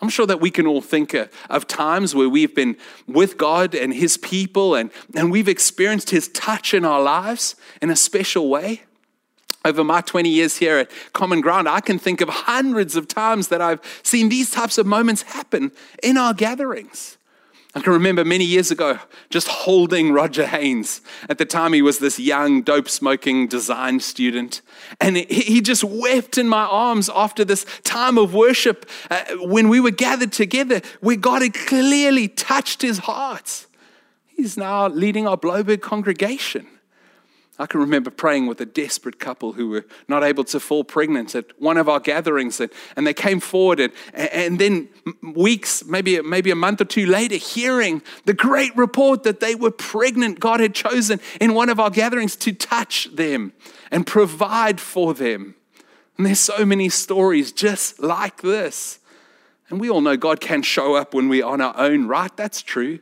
I'm 0.00 0.08
sure 0.08 0.26
that 0.26 0.40
we 0.40 0.50
can 0.50 0.66
all 0.66 0.80
think 0.80 1.14
of 1.50 1.66
times 1.66 2.14
where 2.14 2.28
we've 2.28 2.54
been 2.54 2.76
with 3.06 3.36
God 3.36 3.74
and 3.74 3.92
His 3.92 4.16
people 4.16 4.74
and, 4.74 4.90
and 5.14 5.30
we've 5.30 5.48
experienced 5.48 6.10
His 6.10 6.28
touch 6.28 6.72
in 6.72 6.84
our 6.84 7.02
lives 7.02 7.56
in 7.82 7.90
a 7.90 7.96
special 7.96 8.48
way. 8.48 8.82
Over 9.64 9.82
my 9.82 10.00
20 10.00 10.28
years 10.28 10.56
here 10.58 10.78
at 10.78 10.90
Common 11.12 11.40
Ground, 11.40 11.68
I 11.68 11.80
can 11.80 11.98
think 11.98 12.20
of 12.20 12.28
hundreds 12.28 12.94
of 12.94 13.08
times 13.08 13.48
that 13.48 13.60
I've 13.60 13.80
seen 14.02 14.28
these 14.28 14.50
types 14.50 14.78
of 14.78 14.86
moments 14.86 15.22
happen 15.22 15.72
in 16.02 16.16
our 16.16 16.32
gatherings. 16.32 17.17
I 17.78 17.80
can 17.80 17.92
remember 17.92 18.24
many 18.24 18.44
years 18.44 18.72
ago 18.72 18.98
just 19.30 19.46
holding 19.46 20.10
Roger 20.10 20.44
Haynes. 20.44 21.00
At 21.28 21.38
the 21.38 21.44
time, 21.44 21.72
he 21.72 21.80
was 21.80 22.00
this 22.00 22.18
young, 22.18 22.62
dope 22.62 22.88
smoking 22.88 23.46
design 23.46 24.00
student. 24.00 24.62
And 25.00 25.16
he 25.16 25.60
just 25.60 25.84
wept 25.84 26.38
in 26.38 26.48
my 26.48 26.64
arms 26.64 27.08
after 27.08 27.44
this 27.44 27.64
time 27.84 28.18
of 28.18 28.34
worship 28.34 28.84
uh, 29.12 29.22
when 29.42 29.68
we 29.68 29.78
were 29.78 29.92
gathered 29.92 30.32
together, 30.32 30.80
where 31.00 31.14
God 31.14 31.42
had 31.42 31.54
clearly 31.54 32.26
touched 32.26 32.82
his 32.82 32.98
heart. 32.98 33.66
He's 34.26 34.56
now 34.56 34.88
leading 34.88 35.28
our 35.28 35.36
Blouberg 35.36 35.80
congregation. 35.80 36.66
I 37.58 37.66
can 37.66 37.80
remember 37.80 38.10
praying 38.10 38.46
with 38.46 38.60
a 38.60 38.66
desperate 38.66 39.18
couple 39.18 39.54
who 39.54 39.68
were 39.68 39.86
not 40.06 40.22
able 40.22 40.44
to 40.44 40.60
fall 40.60 40.84
pregnant 40.84 41.34
at 41.34 41.60
one 41.60 41.76
of 41.76 41.88
our 41.88 41.98
gatherings, 41.98 42.60
and, 42.60 42.70
and 42.94 43.06
they 43.06 43.14
came 43.14 43.40
forward, 43.40 43.80
and, 43.80 43.92
and 44.14 44.58
then 44.60 44.88
weeks, 45.22 45.84
maybe, 45.84 46.20
maybe 46.22 46.50
a 46.50 46.56
month 46.56 46.80
or 46.80 46.84
two 46.84 47.06
later, 47.06 47.34
hearing 47.34 48.02
the 48.26 48.34
great 48.34 48.76
report 48.76 49.24
that 49.24 49.40
they 49.40 49.56
were 49.56 49.72
pregnant. 49.72 50.38
God 50.38 50.60
had 50.60 50.74
chosen 50.74 51.20
in 51.40 51.54
one 51.54 51.68
of 51.68 51.80
our 51.80 51.90
gatherings 51.90 52.36
to 52.36 52.52
touch 52.52 53.08
them 53.14 53.52
and 53.90 54.06
provide 54.06 54.80
for 54.80 55.12
them. 55.12 55.56
And 56.16 56.26
there's 56.26 56.40
so 56.40 56.64
many 56.64 56.88
stories 56.88 57.52
just 57.52 58.00
like 58.00 58.42
this. 58.42 58.98
And 59.68 59.80
we 59.80 59.90
all 59.90 60.00
know 60.00 60.16
God 60.16 60.40
can 60.40 60.62
show 60.62 60.94
up 60.94 61.12
when 61.12 61.28
we're 61.28 61.44
on 61.44 61.60
our 61.60 61.74
own, 61.76 62.06
right? 62.06 62.34
That's 62.36 62.62
true. 62.62 63.00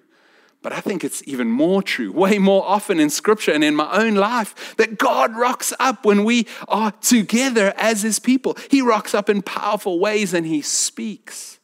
But 0.66 0.72
I 0.72 0.81
think 0.81 1.05
it's 1.05 1.22
even 1.26 1.48
more 1.48 1.81
true, 1.81 2.11
way 2.11 2.40
more 2.40 2.64
often 2.66 2.98
in 2.98 3.09
scripture 3.09 3.52
and 3.52 3.62
in 3.62 3.76
my 3.76 3.88
own 3.92 4.16
life, 4.16 4.74
that 4.79 4.98
God 4.98 5.37
rocks 5.37 5.72
up 5.79 6.05
when 6.05 6.24
we 6.24 6.48
are 6.66 6.90
together 6.90 7.72
as 7.76 8.02
his 8.02 8.18
people. 8.18 8.57
He 8.68 8.83
rocks 8.83 9.14
up 9.14 9.31
in 9.31 9.42
powerful 9.42 10.00
ways 10.00 10.35
and 10.35 10.44
he 10.44 10.62
speaks. 10.62 11.61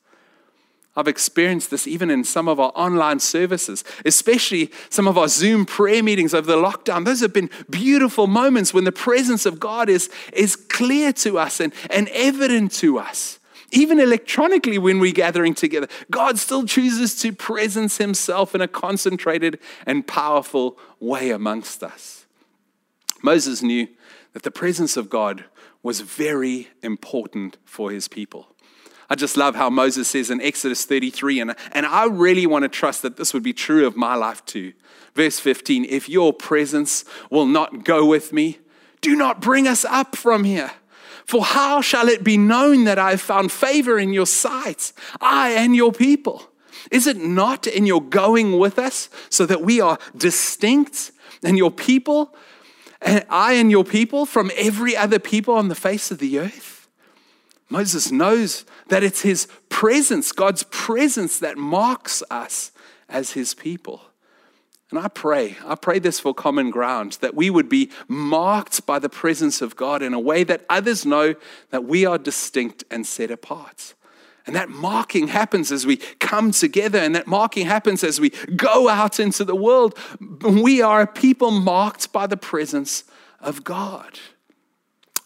I've 0.95 1.09
experienced 1.09 1.73
this 1.73 1.89
even 1.89 2.11
in 2.11 2.23
some 2.23 2.47
of 2.47 2.61
our 2.61 2.71
online 2.77 3.19
services, 3.19 3.83
especially 4.05 4.71
some 4.89 5.09
of 5.09 5.19
our 5.19 5.27
Zoom 5.27 5.67
prayer 5.67 6.05
meetings 6.05 6.33
over 6.33 6.47
the 6.47 6.63
lockdown. 6.63 7.05
Those 7.05 7.23
have 7.23 7.33
been 7.33 7.51
beautiful 7.69 8.29
moments 8.29 8.73
when 8.73 8.85
the 8.85 8.93
presence 8.93 9.47
of 9.47 9.59
God 9.59 9.89
is, 9.89 10.11
is 10.33 10.55
clear 10.55 11.13
to 11.15 11.41
us 11.41 11.59
and, 11.59 11.73
and 11.91 12.09
evident 12.11 12.71
to 12.75 13.01
us 13.01 13.41
even 13.73 13.99
electronically 13.99 14.79
when 14.79 15.01
we're 15.01 15.13
gathering 15.13 15.55
together, 15.55 15.89
God 16.11 16.39
still 16.39 16.65
chooses 16.65 17.19
to 17.23 17.33
presence 17.33 17.99
himself 17.99 18.55
in 18.55 18.61
a 18.61 18.69
concentrated 18.69 19.59
and 19.87 20.07
powerful 20.07 20.79
way 21.01 21.31
amongst 21.31 21.83
us. 21.83 22.27
Moses 23.23 23.63
knew 23.63 23.89
that 24.33 24.43
the 24.43 24.51
presence 24.51 24.97
of 24.97 25.09
God 25.09 25.45
was 25.83 26.01
very 26.01 26.69
important 26.83 27.57
for 27.65 27.91
his 27.91 28.09
people. 28.09 28.49
I 29.11 29.15
just 29.15 29.37
love 29.37 29.57
how 29.57 29.69
Moses 29.69 30.09
says 30.09 30.31
in 30.31 30.41
Exodus 30.41 30.85
33, 30.85 31.41
and, 31.41 31.55
and 31.73 31.87
I 31.87 32.07
really 32.07 32.47
want 32.47 32.63
to 32.63 32.69
trust 32.69 33.03
that 33.03 33.17
this 33.17 33.35
would 33.35 33.43
be 33.43 33.53
true 33.53 33.87
of 33.87 33.97
my 33.97 34.15
life 34.15 34.45
too. 34.47 34.73
Verse 35.15 35.39
15 35.39 35.85
If 35.85 36.09
your 36.09 36.33
presence 36.33 37.05
will 37.31 37.47
not 37.47 37.85
go 37.85 38.07
with 38.07 38.33
me, 38.33 38.59
do 39.01 39.17
not 39.17 39.41
bring 39.41 39.69
us 39.69 39.85
up 39.85 40.17
from 40.17 40.45
here. 40.45 40.71
For 41.25 41.45
how 41.45 41.81
shall 41.81 42.09
it 42.09 42.25
be 42.25 42.37
known 42.37 42.85
that 42.85 42.99
I 42.99 43.11
have 43.11 43.21
found 43.21 43.53
favor 43.53 43.99
in 43.99 44.13
your 44.13 44.27
sight, 44.27 44.93
I 45.21 45.51
and 45.51 45.75
your 45.75 45.93
people? 45.93 46.49
Is 46.91 47.07
it 47.07 47.17
not 47.17 47.67
in 47.67 47.87
your 47.87 48.03
going 48.03 48.59
with 48.59 48.79
us 48.79 49.09
so 49.31 49.47
that 49.47 49.63
we 49.63 49.81
are 49.81 49.99
distinct 50.17 51.13
and 51.43 51.57
your 51.57 51.71
people, 51.71 52.35
and 53.01 53.25
I 53.29 53.55
and 53.55 53.71
your 53.71 53.85
people 53.85 54.27
from 54.27 54.51
every 54.57 54.97
other 54.97 55.19
people 55.19 55.55
on 55.55 55.69
the 55.69 55.75
face 55.75 56.11
of 56.11 56.19
the 56.19 56.39
earth? 56.39 56.89
Moses 57.69 58.13
knows 58.13 58.65
that 58.89 59.03
it's 59.03 59.23
his 59.23 59.49
presence, 59.69 60.33
God's 60.33 60.65
presence, 60.65 61.39
that 61.39 61.57
marks 61.57 62.23
us 62.31 62.71
as 63.09 63.33
his 63.33 63.55
people. 63.55 64.03
And 64.93 65.01
I 65.01 65.09
pray, 65.09 65.57
I 65.65 65.75
pray 65.75 65.99
this 65.99 66.21
for 66.21 66.35
common 66.35 66.71
ground, 66.71 67.17
that 67.23 67.35
we 67.35 67.49
would 67.49 67.71
be 67.71 67.91
marked 68.09 68.85
by 68.85 68.99
the 68.99 69.09
presence 69.09 69.63
of 69.63 69.75
God 69.75 70.03
in 70.03 70.13
a 70.13 70.21
way 70.21 70.45
that 70.45 70.67
others 70.69 71.07
know 71.07 71.35
that 71.71 71.85
we 71.85 72.05
are 72.05 72.19
distinct 72.19 72.85
and 72.91 73.07
set 73.07 73.31
apart. 73.31 73.95
And 74.47 74.55
that 74.55 74.69
marking 74.69 75.29
happens 75.29 75.73
as 75.73 75.87
we 75.87 75.97
come 75.97 76.51
together, 76.51 76.99
and 76.99 77.15
that 77.15 77.27
marking 77.27 77.65
happens 77.65 78.05
as 78.05 78.21
we 78.21 78.31
go 78.55 78.91
out 78.91 79.19
into 79.19 79.47
the 79.47 79.57
world. 79.57 79.99
We 80.43 80.83
are 80.83 81.01
a 81.01 81.07
people 81.07 81.53
marked 81.53 82.13
by 82.13 82.27
the 82.27 82.37
presence 82.37 83.05
of 83.41 83.65
God. 83.65 84.19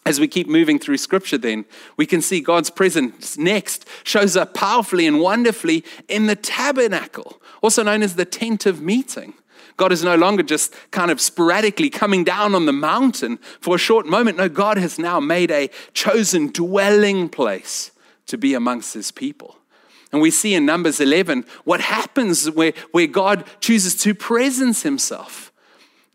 As 0.05 0.17
we 0.17 0.29
keep 0.29 0.47
moving 0.47 0.79
through 0.79 0.99
scripture, 0.99 1.37
then, 1.37 1.65
we 1.97 2.05
can 2.05 2.21
see 2.21 2.39
God's 2.39 2.69
presence 2.69 3.37
next 3.37 3.85
shows 4.05 4.37
up 4.37 4.53
powerfully 4.53 5.05
and 5.05 5.19
wonderfully 5.19 5.83
in 6.07 6.27
the 6.27 6.37
tabernacle, 6.37 7.41
also 7.61 7.83
known 7.83 8.01
as 8.01 8.15
the 8.15 8.23
tent 8.23 8.65
of 8.65 8.79
meeting. 8.79 9.33
God 9.77 9.91
is 9.91 10.03
no 10.03 10.15
longer 10.15 10.41
just 10.41 10.73
kind 10.89 11.11
of 11.11 11.21
sporadically 11.21 11.91
coming 11.91 12.23
down 12.23 12.55
on 12.55 12.65
the 12.65 12.73
mountain 12.73 13.37
for 13.61 13.75
a 13.75 13.79
short 13.79 14.07
moment. 14.07 14.37
No, 14.37 14.49
God 14.49 14.77
has 14.77 14.97
now 14.97 15.19
made 15.19 15.51
a 15.51 15.69
chosen 15.93 16.51
dwelling 16.51 17.29
place 17.29 17.91
to 18.25 18.37
be 18.37 18.55
amongst 18.55 18.95
his 18.95 19.11
people. 19.11 19.55
And 20.11 20.19
we 20.21 20.31
see 20.31 20.55
in 20.55 20.65
Numbers 20.65 20.99
11 20.99 21.45
what 21.63 21.79
happens 21.79 22.49
where, 22.49 22.73
where 22.91 23.07
God 23.07 23.45
chooses 23.59 23.95
to 23.97 24.15
presence 24.15 24.81
himself. 24.81 25.53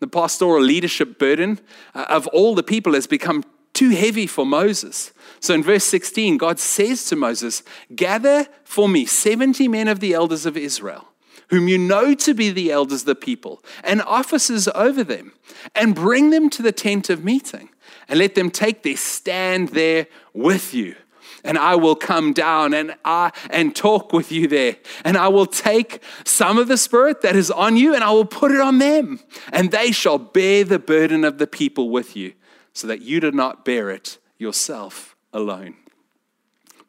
The 0.01 0.09
pastoral 0.09 0.63
leadership 0.63 1.19
burden 1.19 1.61
uh, 1.95 2.07
of 2.09 2.27
all 2.29 2.57
the 2.57 2.65
people 2.65 2.95
has 2.95 3.07
become 3.07 3.45
too 3.75 3.91
heavy 3.91 4.27
for 4.27 4.45
Moses. 4.45 5.13
So 5.39 5.55
in 5.55 5.63
verse 5.63 5.85
16, 5.85 6.37
God 6.37 6.59
says 6.59 7.05
to 7.07 7.17
Moses, 7.17 7.63
Gather 7.95 8.49
for 8.65 8.89
me 8.89 9.07
70 9.07 9.69
men 9.69 9.87
of 9.87 10.01
the 10.01 10.15
elders 10.15 10.47
of 10.47 10.57
Israel 10.57 11.12
whom 11.53 11.69
you 11.69 11.77
know 11.77 12.15
to 12.15 12.33
be 12.33 12.49
the 12.49 12.73
elders 12.73 13.03
of 13.03 13.07
the 13.07 13.15
people, 13.15 13.63
and 13.85 14.01
officers 14.03 14.69
over 14.69 15.05
them, 15.05 15.35
and 15.75 15.95
bring 15.95 16.31
them 16.31 16.49
to 16.49 16.63
the 16.63 16.73
tent 16.73 17.11
of 17.11 17.23
meeting, 17.23 17.69
and 18.09 18.19
let 18.19 18.35
them 18.35 18.51
take 18.51 18.83
their 18.83 18.97
stand 18.97 19.69
there 19.69 20.07
with 20.33 20.73
you. 20.73 20.97
And 21.45 21.59
I 21.59 21.75
will 21.75 21.95
come 21.95 22.33
down 22.33 22.73
and 22.73 22.95
I 23.05 23.33
and 23.51 23.77
talk 23.77 24.15
with 24.15 24.33
you 24.33 24.47
there. 24.47 24.77
And 25.05 25.17
I 25.17 25.29
will 25.29 25.45
take 25.45 26.01
some 26.25 26.57
of 26.57 26.69
the 26.69 26.77
spirit 26.79 27.21
that 27.23 27.35
is 27.35 27.51
on 27.51 27.77
you 27.77 27.95
and 27.95 28.05
I 28.05 28.13
will 28.13 28.25
put 28.25 28.53
it 28.53 28.61
on 28.61 28.79
them. 28.79 29.19
And 29.53 29.73
they 29.73 29.91
shall 29.91 30.19
bear 30.19 30.63
the 30.63 30.79
burden 30.79 31.25
of 31.25 31.39
the 31.39 31.49
people 31.49 31.91
with 31.91 32.17
you, 32.17 32.33
so 32.73 32.87
that 32.87 33.03
you 33.03 33.21
do 33.21 33.31
not 33.31 33.65
bear 33.65 33.91
it 33.91 34.19
yourself 34.39 35.17
alone. 35.33 35.75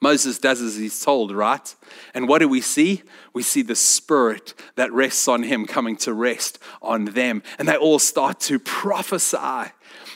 Moses 0.03 0.37
does 0.37 0.61
as 0.61 0.75
he's 0.75 1.03
told, 1.03 1.31
right? 1.31 1.75
And 2.13 2.27
what 2.27 2.39
do 2.39 2.47
we 2.49 2.61
see? 2.61 3.03
We 3.33 3.41
see 3.41 3.61
the 3.61 3.75
spirit 3.75 4.53
that 4.75 4.91
rests 4.91 5.27
on 5.27 5.43
him 5.43 5.65
coming 5.65 5.95
to 5.97 6.13
rest 6.13 6.59
on 6.81 7.05
them. 7.05 7.41
And 7.57 7.67
they 7.67 7.77
all 7.77 7.99
start 7.99 8.39
to 8.41 8.59
prophesy. 8.59 9.71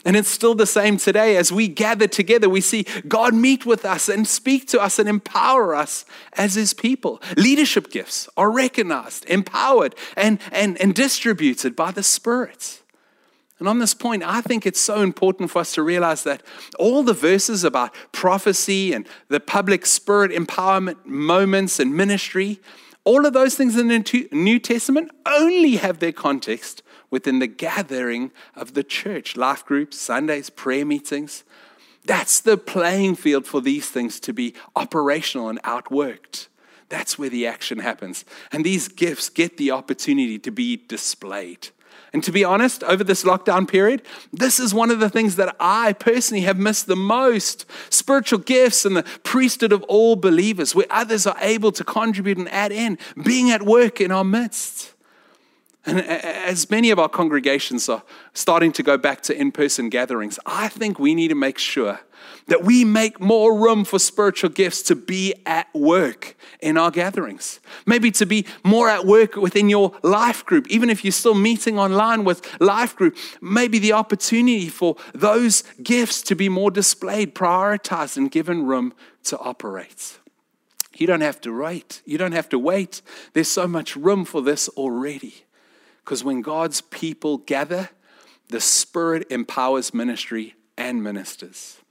And 0.06 0.15
it's 0.15 0.30
still 0.30 0.56
the 0.56 0.65
same 0.65 0.97
today. 0.97 1.38
As 1.38 1.52
we 1.52 1.67
gather 1.67 2.08
together, 2.08 2.50
we 2.50 2.62
see 2.62 2.86
God 3.08 3.34
meet 3.34 3.65
with 3.65 3.86
us 3.86 4.10
and 4.10 4.28
speak 4.28 4.67
to 4.67 4.80
us 4.80 5.00
and 5.00 5.08
empower 5.08 5.73
us 5.73 6.06
as 6.34 6.56
his 6.56 6.73
people. 6.73 7.21
Leadership 7.38 7.89
gifts 7.89 8.30
are 8.38 8.52
recognized, 8.52 9.26
empowered, 9.26 9.95
and, 10.15 10.39
and, 10.52 10.80
and 10.82 10.93
distributed 10.93 11.76
by 11.76 11.91
the 11.91 12.04
Spirit. 12.04 12.82
And 13.60 13.67
on 13.67 13.80
this 13.80 13.93
point, 13.93 14.24
I 14.24 14.41
think 14.41 14.65
it's 14.65 14.80
so 14.80 15.02
important 15.02 15.50
for 15.50 15.60
us 15.60 15.74
to 15.74 15.82
realize 15.82 16.24
that 16.24 16.43
all 16.78 17.02
the 17.02 17.13
verses 17.13 17.63
about 17.63 17.96
prophecy 18.12 18.93
and 18.93 19.08
the 19.30 19.39
public 19.39 19.86
spirit 19.86 20.32
empowerment 20.32 21.06
moments 21.06 21.80
and 21.80 21.96
ministry, 21.96 22.60
all 23.04 23.26
of 23.26 23.34
those 23.34 23.56
things 23.56 23.76
in 23.76 23.88
the 23.88 24.28
New 24.32 24.60
Testament 24.60 25.12
only 25.26 25.78
have 25.78 26.00
their 26.00 26.12
context 26.12 26.84
within 27.10 27.39
the 27.39 27.48
gathering 27.48 28.32
of 28.56 28.74
the 28.74 28.84
church, 28.84 29.36
life 29.36 29.65
groups, 29.65 29.98
Sundays, 29.98 30.50
prayer 30.50 30.86
meetings. 30.86 31.43
That's 32.06 32.39
the 32.39 32.58
playing 32.58 33.15
field 33.15 33.48
for 33.48 33.60
these 33.60 33.89
things 33.89 34.20
to 34.22 34.34
be 34.34 34.54
operational 34.76 35.50
and 35.50 35.62
outworked. 35.63 36.48
That's 36.89 37.17
where 37.17 37.30
the 37.30 37.48
action 37.48 37.80
happens. 37.80 38.24
And 38.52 38.63
these 38.63 38.88
gifts 38.88 39.30
get 39.30 39.58
the 39.58 39.72
opportunity 39.72 40.39
to 40.39 40.52
be 40.52 40.78
displayed. 40.78 41.70
And 42.14 42.24
to 42.24 42.32
be 42.32 42.44
honest, 42.44 42.84
over 42.84 43.04
this 43.04 43.24
lockdown 43.24 43.68
period, 43.68 44.02
this 44.32 44.60
is 44.60 44.74
one 44.74 44.92
of 44.92 45.00
the 45.00 45.10
things 45.10 45.36
that 45.36 45.56
I 45.60 45.94
personally 45.94 46.44
have 46.44 46.58
missed 46.58 46.88
the 46.88 46.96
most 46.96 47.66
spiritual 47.90 48.40
gifts 48.40 48.86
and 48.86 48.96
the 48.96 49.04
priesthood 49.24 49.72
of 49.72 49.84
all 49.84 50.16
believers, 50.16 50.74
where 50.74 50.88
others 50.90 51.28
are 51.28 51.38
able 51.40 51.72
to 51.74 51.84
contribute 51.84 52.38
and 52.38 52.50
add 52.50 52.72
in, 52.72 52.98
being 53.24 53.52
at 53.52 53.64
work 53.64 54.00
in 54.02 54.12
our 54.12 54.24
midst. 54.24 54.94
And 55.88 56.02
as 56.02 56.69
many 56.69 56.91
of 56.91 57.00
our 57.00 57.08
congregations 57.08 57.88
are 57.88 58.04
starting 58.34 58.73
to 58.73 58.84
go 58.84 58.97
back 58.97 59.21
to 59.21 59.36
in 59.36 59.54
person 59.54 59.88
gatherings, 59.88 60.38
I 60.45 60.67
think 60.67 61.00
we 61.00 61.15
need 61.15 61.30
to 61.30 61.36
make 61.36 61.58
sure 61.58 62.02
that 62.47 62.63
we 62.63 62.84
make 62.84 63.21
more 63.21 63.58
room 63.58 63.86
for 63.86 63.97
spiritual 63.97 64.50
gifts 64.50 64.82
to 64.82 64.95
be 64.95 65.34
at 65.45 65.67
work 65.73 66.36
in 66.60 66.78
our 66.78 66.91
gatherings. 66.91 67.62
Maybe 67.86 68.12
to 68.12 68.26
be 68.26 68.45
more 68.65 68.89
at 68.89 69.06
work 69.06 69.38
within 69.38 69.69
your 69.69 69.93
life 70.04 70.45
group, 70.45 70.67
even 70.67 70.89
if 70.89 71.06
you're 71.06 71.12
still 71.13 71.36
meeting 71.36 71.80
online 71.80 72.26
with 72.26 72.45
life 72.60 72.93
group, 72.93 73.15
maybe 73.41 73.80
the 73.80 73.93
opportunity 73.93 74.67
for 74.67 74.97
those 75.13 75.63
gifts 75.82 76.21
to 76.23 76.36
be 76.36 76.50
more 76.50 76.69
displayed, 76.69 77.34
prioritized, 77.34 78.17
and 78.17 78.30
given 78.30 78.65
room 78.65 78.93
to 79.23 79.38
operate. 79.39 80.19
You 80.97 81.08
don't 81.08 81.21
have 81.21 81.39
to 81.41 81.58
wait. 81.58 82.02
You 82.06 82.17
don't 82.17 82.34
have 82.34 82.50
to 82.50 82.60
wait. 82.60 83.02
There's 83.34 83.47
so 83.47 83.67
much 83.67 83.95
room 83.95 84.26
for 84.26 84.41
this 84.41 84.67
already. 84.69 85.47
Because 86.08 86.24
when 86.24 86.41
God's 86.41 86.80
people 86.80 87.39
gather, 87.39 87.89
the 88.48 88.62
Spirit 88.62 89.28
empowers 89.30 89.93
ministry 89.93 90.56
and 90.78 91.04
ministers. 91.04 91.82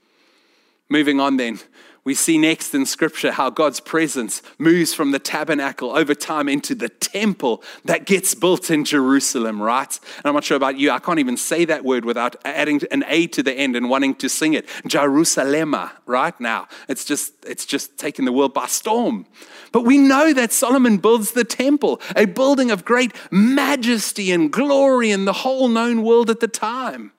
Moving 0.89 1.19
on, 1.19 1.37
then, 1.37 1.59
we 2.07 2.15
see 2.15 2.37
next 2.37 2.73
in 2.73 2.85
Scripture 2.85 3.33
how 3.33 3.49
God's 3.49 3.81
presence 3.81 4.41
moves 4.57 4.93
from 4.93 5.11
the 5.11 5.19
tabernacle 5.19 5.91
over 5.91 6.15
time 6.15 6.47
into 6.47 6.73
the 6.73 6.87
temple 6.87 7.61
that 7.83 8.05
gets 8.05 8.33
built 8.33 8.71
in 8.71 8.85
Jerusalem, 8.85 9.61
right? 9.61 9.99
And 10.15 10.25
I'm 10.25 10.33
not 10.33 10.45
sure 10.45 10.55
about 10.55 10.77
you, 10.77 10.89
I 10.89 10.99
can't 10.99 11.19
even 11.19 11.35
say 11.35 11.65
that 11.65 11.83
word 11.83 12.05
without 12.05 12.37
adding 12.45 12.79
an 12.91 13.03
A 13.09 13.27
to 13.27 13.43
the 13.43 13.51
end 13.51 13.75
and 13.75 13.89
wanting 13.89 14.15
to 14.15 14.29
sing 14.29 14.53
it. 14.53 14.69
Jerusalema, 14.87 15.91
right 16.05 16.39
now. 16.39 16.69
It's 16.87 17.03
just, 17.03 17.33
it's 17.45 17.65
just 17.65 17.97
taken 17.97 18.23
the 18.23 18.31
world 18.31 18.53
by 18.53 18.67
storm. 18.67 19.25
But 19.73 19.81
we 19.81 19.97
know 19.97 20.31
that 20.31 20.53
Solomon 20.53 20.99
builds 20.99 21.33
the 21.33 21.43
temple, 21.43 21.99
a 22.15 22.23
building 22.23 22.71
of 22.71 22.85
great 22.85 23.11
majesty 23.31 24.31
and 24.31 24.49
glory 24.49 25.11
in 25.11 25.25
the 25.25 25.33
whole 25.33 25.67
known 25.67 26.03
world 26.03 26.29
at 26.29 26.39
the 26.39 26.47
time. 26.47 27.11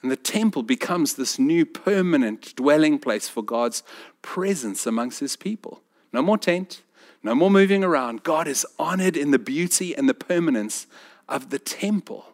And 0.00 0.12
the 0.12 0.16
temple 0.16 0.62
becomes 0.62 1.14
this 1.14 1.38
new 1.38 1.66
permanent 1.66 2.54
dwelling 2.54 3.00
place 3.00 3.28
for 3.28 3.42
God's 3.42 3.82
presence 4.28 4.86
amongst 4.86 5.20
his 5.20 5.36
people. 5.36 5.80
No 6.12 6.20
more 6.20 6.36
tent, 6.36 6.82
no 7.22 7.34
more 7.34 7.50
moving 7.50 7.82
around. 7.82 8.24
God 8.24 8.46
is 8.46 8.66
honored 8.78 9.16
in 9.16 9.30
the 9.30 9.38
beauty 9.38 9.96
and 9.96 10.06
the 10.06 10.12
permanence 10.12 10.86
of 11.30 11.48
the 11.48 11.58
temple. 11.58 12.26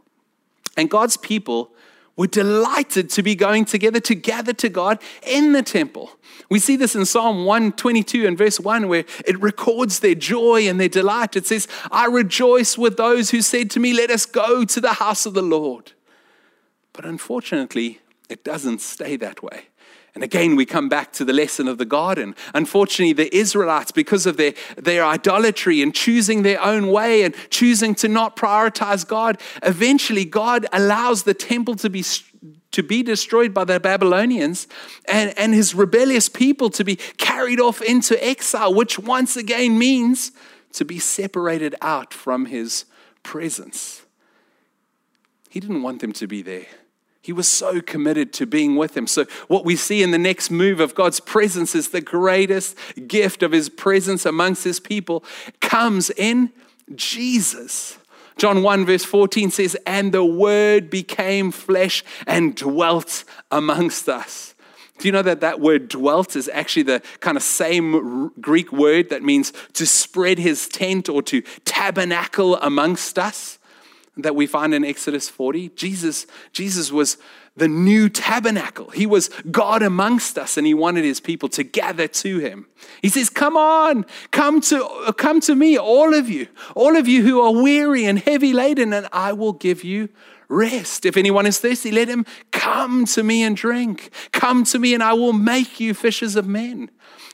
And 0.77 0.91
God's 0.91 1.17
people 1.17 1.71
were 2.17 2.27
delighted 2.27 3.11
to 3.11 3.23
be 3.23 3.37
going 3.37 3.65
together 3.65 4.01
to 4.01 4.15
gather 4.17 4.53
to 4.55 4.69
God 4.69 4.99
in 5.23 5.53
the 5.53 5.63
temple. 5.63 6.11
We 6.51 6.59
see 6.59 6.75
this 6.75 6.97
in 6.97 7.07
Psalm 7.07 7.45
122 7.45 8.27
and 8.27 8.37
verse 8.37 8.59
1, 8.59 8.89
where 8.89 9.05
it 9.25 9.41
records 9.41 10.01
their 10.01 10.17
joy 10.17 10.69
and 10.69 10.81
their 10.81 10.89
delight. 10.89 11.37
It 11.37 11.47
says, 11.47 11.69
I 11.93 12.07
rejoice 12.07 12.77
with 12.77 12.97
those 12.97 13.31
who 13.31 13.41
said 13.41 13.71
to 13.71 13.81
me, 13.81 13.93
Let 13.93 14.11
us 14.11 14.27
go 14.27 14.65
to 14.65 14.81
the 14.81 14.95
house 14.95 15.27
of 15.27 15.35
the 15.35 15.43
Lord. 15.43 15.93
But 16.93 17.05
unfortunately, 17.05 18.01
it 18.29 18.43
doesn't 18.43 18.81
stay 18.81 19.15
that 19.17 19.45
way. 19.45 19.67
And 20.15 20.23
again, 20.23 20.55
we 20.55 20.65
come 20.65 20.89
back 20.89 21.13
to 21.15 21.25
the 21.25 21.33
lesson 21.33 21.67
of 21.67 21.79
the 21.79 21.85
garden. 21.85 22.37
Unfortunately, 22.55 23.13
the 23.13 23.35
Israelites, 23.37 23.91
because 23.91 24.27
of 24.27 24.37
their, 24.37 24.55
their 24.77 25.05
idolatry 25.05 25.83
and 25.83 25.93
choosing 25.93 26.43
their 26.43 26.63
own 26.63 26.87
way 26.87 27.23
and 27.23 27.35
choosing 27.51 27.97
to 27.97 28.07
not 28.07 28.37
prioritize 28.37 29.07
God, 29.07 29.41
eventually 29.65 30.25
God 30.25 30.67
allows 30.73 31.25
the 31.25 31.35
temple 31.35 31.75
to 31.77 31.91
be, 31.91 32.05
to 32.71 32.83
be 32.85 33.03
destroyed 33.03 33.53
by 33.53 33.65
the 33.65 33.81
Babylonians 33.81 34.69
and, 35.07 35.37
and 35.37 35.53
his 35.53 35.75
rebellious 35.75 36.29
people 36.29 36.71
to 36.71 36.85
be 36.85 36.95
carried 37.17 37.59
off 37.59 37.83
into 37.83 38.23
exile, 38.25 38.73
which 38.73 39.01
once 39.01 39.37
again 39.37 39.77
means 39.77 40.31
to 40.75 40.85
be 40.85 41.01
separated 41.01 41.75
out 41.81 42.15
from 42.15 42.47
his 42.47 42.85
presence. 43.25 44.03
He 45.51 45.59
didn't 45.59 45.83
want 45.83 46.01
them 46.01 46.13
to 46.13 46.29
be 46.29 46.43
there. 46.43 46.67
He 47.25 47.33
was 47.33 47.49
so 47.49 47.81
committed 47.81 48.35
to 48.35 48.45
being 48.45 48.77
with 48.77 48.95
him. 48.95 49.07
So, 49.07 49.25
what 49.49 49.65
we 49.65 49.77
see 49.77 50.03
in 50.03 50.11
the 50.11 50.19
next 50.19 50.51
move 50.51 50.79
of 50.79 50.95
God's 50.95 51.21
presence 51.21 51.75
is 51.75 51.89
the 51.89 52.03
greatest 52.03 52.77
gift 53.09 53.43
of 53.43 53.51
his 53.51 53.71
presence 53.71 54.27
amongst 54.27 54.63
his 54.63 54.79
people 54.79 55.25
comes 55.63 56.11
in 56.11 56.53
Jesus. 56.95 57.97
John 58.37 58.63
1, 58.63 58.85
verse 58.85 59.07
14 59.07 59.51
says, 59.51 59.75
And 59.87 60.13
the 60.13 60.23
word 60.23 60.91
became 60.91 61.51
flesh 61.51 62.05
and 62.27 62.55
dwelt 62.55 63.25
amongst 63.51 64.07
us. 64.07 64.55
Do 64.99 65.09
you 65.09 65.13
know 65.13 65.23
that 65.23 65.41
that 65.41 65.61
word 65.61 65.89
dwelt 65.89 66.37
is 66.37 66.51
actually 66.53 66.83
the 66.83 67.03
kind 67.21 67.39
of 67.39 67.43
same 67.43 68.33
Greek 68.39 68.71
word 68.71 69.09
that 69.09 69.23
means 69.23 69.55
to 69.73 69.87
spread 69.87 70.39
his 70.39 70.69
tent 70.69 71.09
or 71.09 71.23
to 71.23 71.41
tabernacle 71.65 72.57
amongst 72.57 73.19
us? 73.19 73.59
That 74.17 74.37
we 74.37 74.47
find 74.47 74.75
in 74.75 74.85
Exodus 74.85 75.29
40. 75.29 75.71
Jesus, 75.71 76.27
Jesus 76.53 76.93
was 76.93 77.17
the 77.57 77.69
new 77.69 78.09
tabernacle. 78.09 78.91
He 78.91 79.07
was 79.07 79.29
God 79.51 79.83
amongst 79.83 80.39
us 80.39 80.57
and 80.57 80.67
he 80.67 80.75
wanted 80.75 81.05
his 81.05 81.21
people 81.21 81.49
to 81.51 81.63
gather 81.63 82.09
to 82.09 82.39
him. 82.39 82.67
He 83.01 83.09
says, 83.09 83.31
"Come 83.31 83.57
on, 83.57 84.07
come 84.31 84.61
to 84.63 85.15
come 85.17 85.41
to 85.43 85.55
me 85.55 85.79
all 85.79 86.15
of 86.15 86.29
you. 86.29 86.49
All 86.75 86.97
of 86.97 87.07
you 87.07 87.23
who 87.23 87.41
are 87.41 87.53
weary 87.53 88.05
and 88.05 88.19
heavy 88.19 88.53
laden 88.53 88.93
and 88.93 89.09
I 89.13 89.33
will 89.33 89.53
give 89.53 89.85
you 89.85 90.09
rest. 90.49 91.07
If 91.07 91.17
anyone 91.17 91.47
is 91.47 91.59
thirsty, 91.59 91.91
let 91.91 92.09
him 92.09 92.27
come 92.51 93.05
to 93.07 93.23
me 93.23 93.43
and 93.43 93.57
drink. 93.57 94.11
Come 94.33 94.65
to 94.65 94.79
me 94.79 94.95
and 94.95 95.03
I 95.03 95.13
will 95.13 95.33
make 95.33 95.79
you 95.81 95.95
fishers 95.95 96.37
of 96.37 96.47
men." 96.47 96.91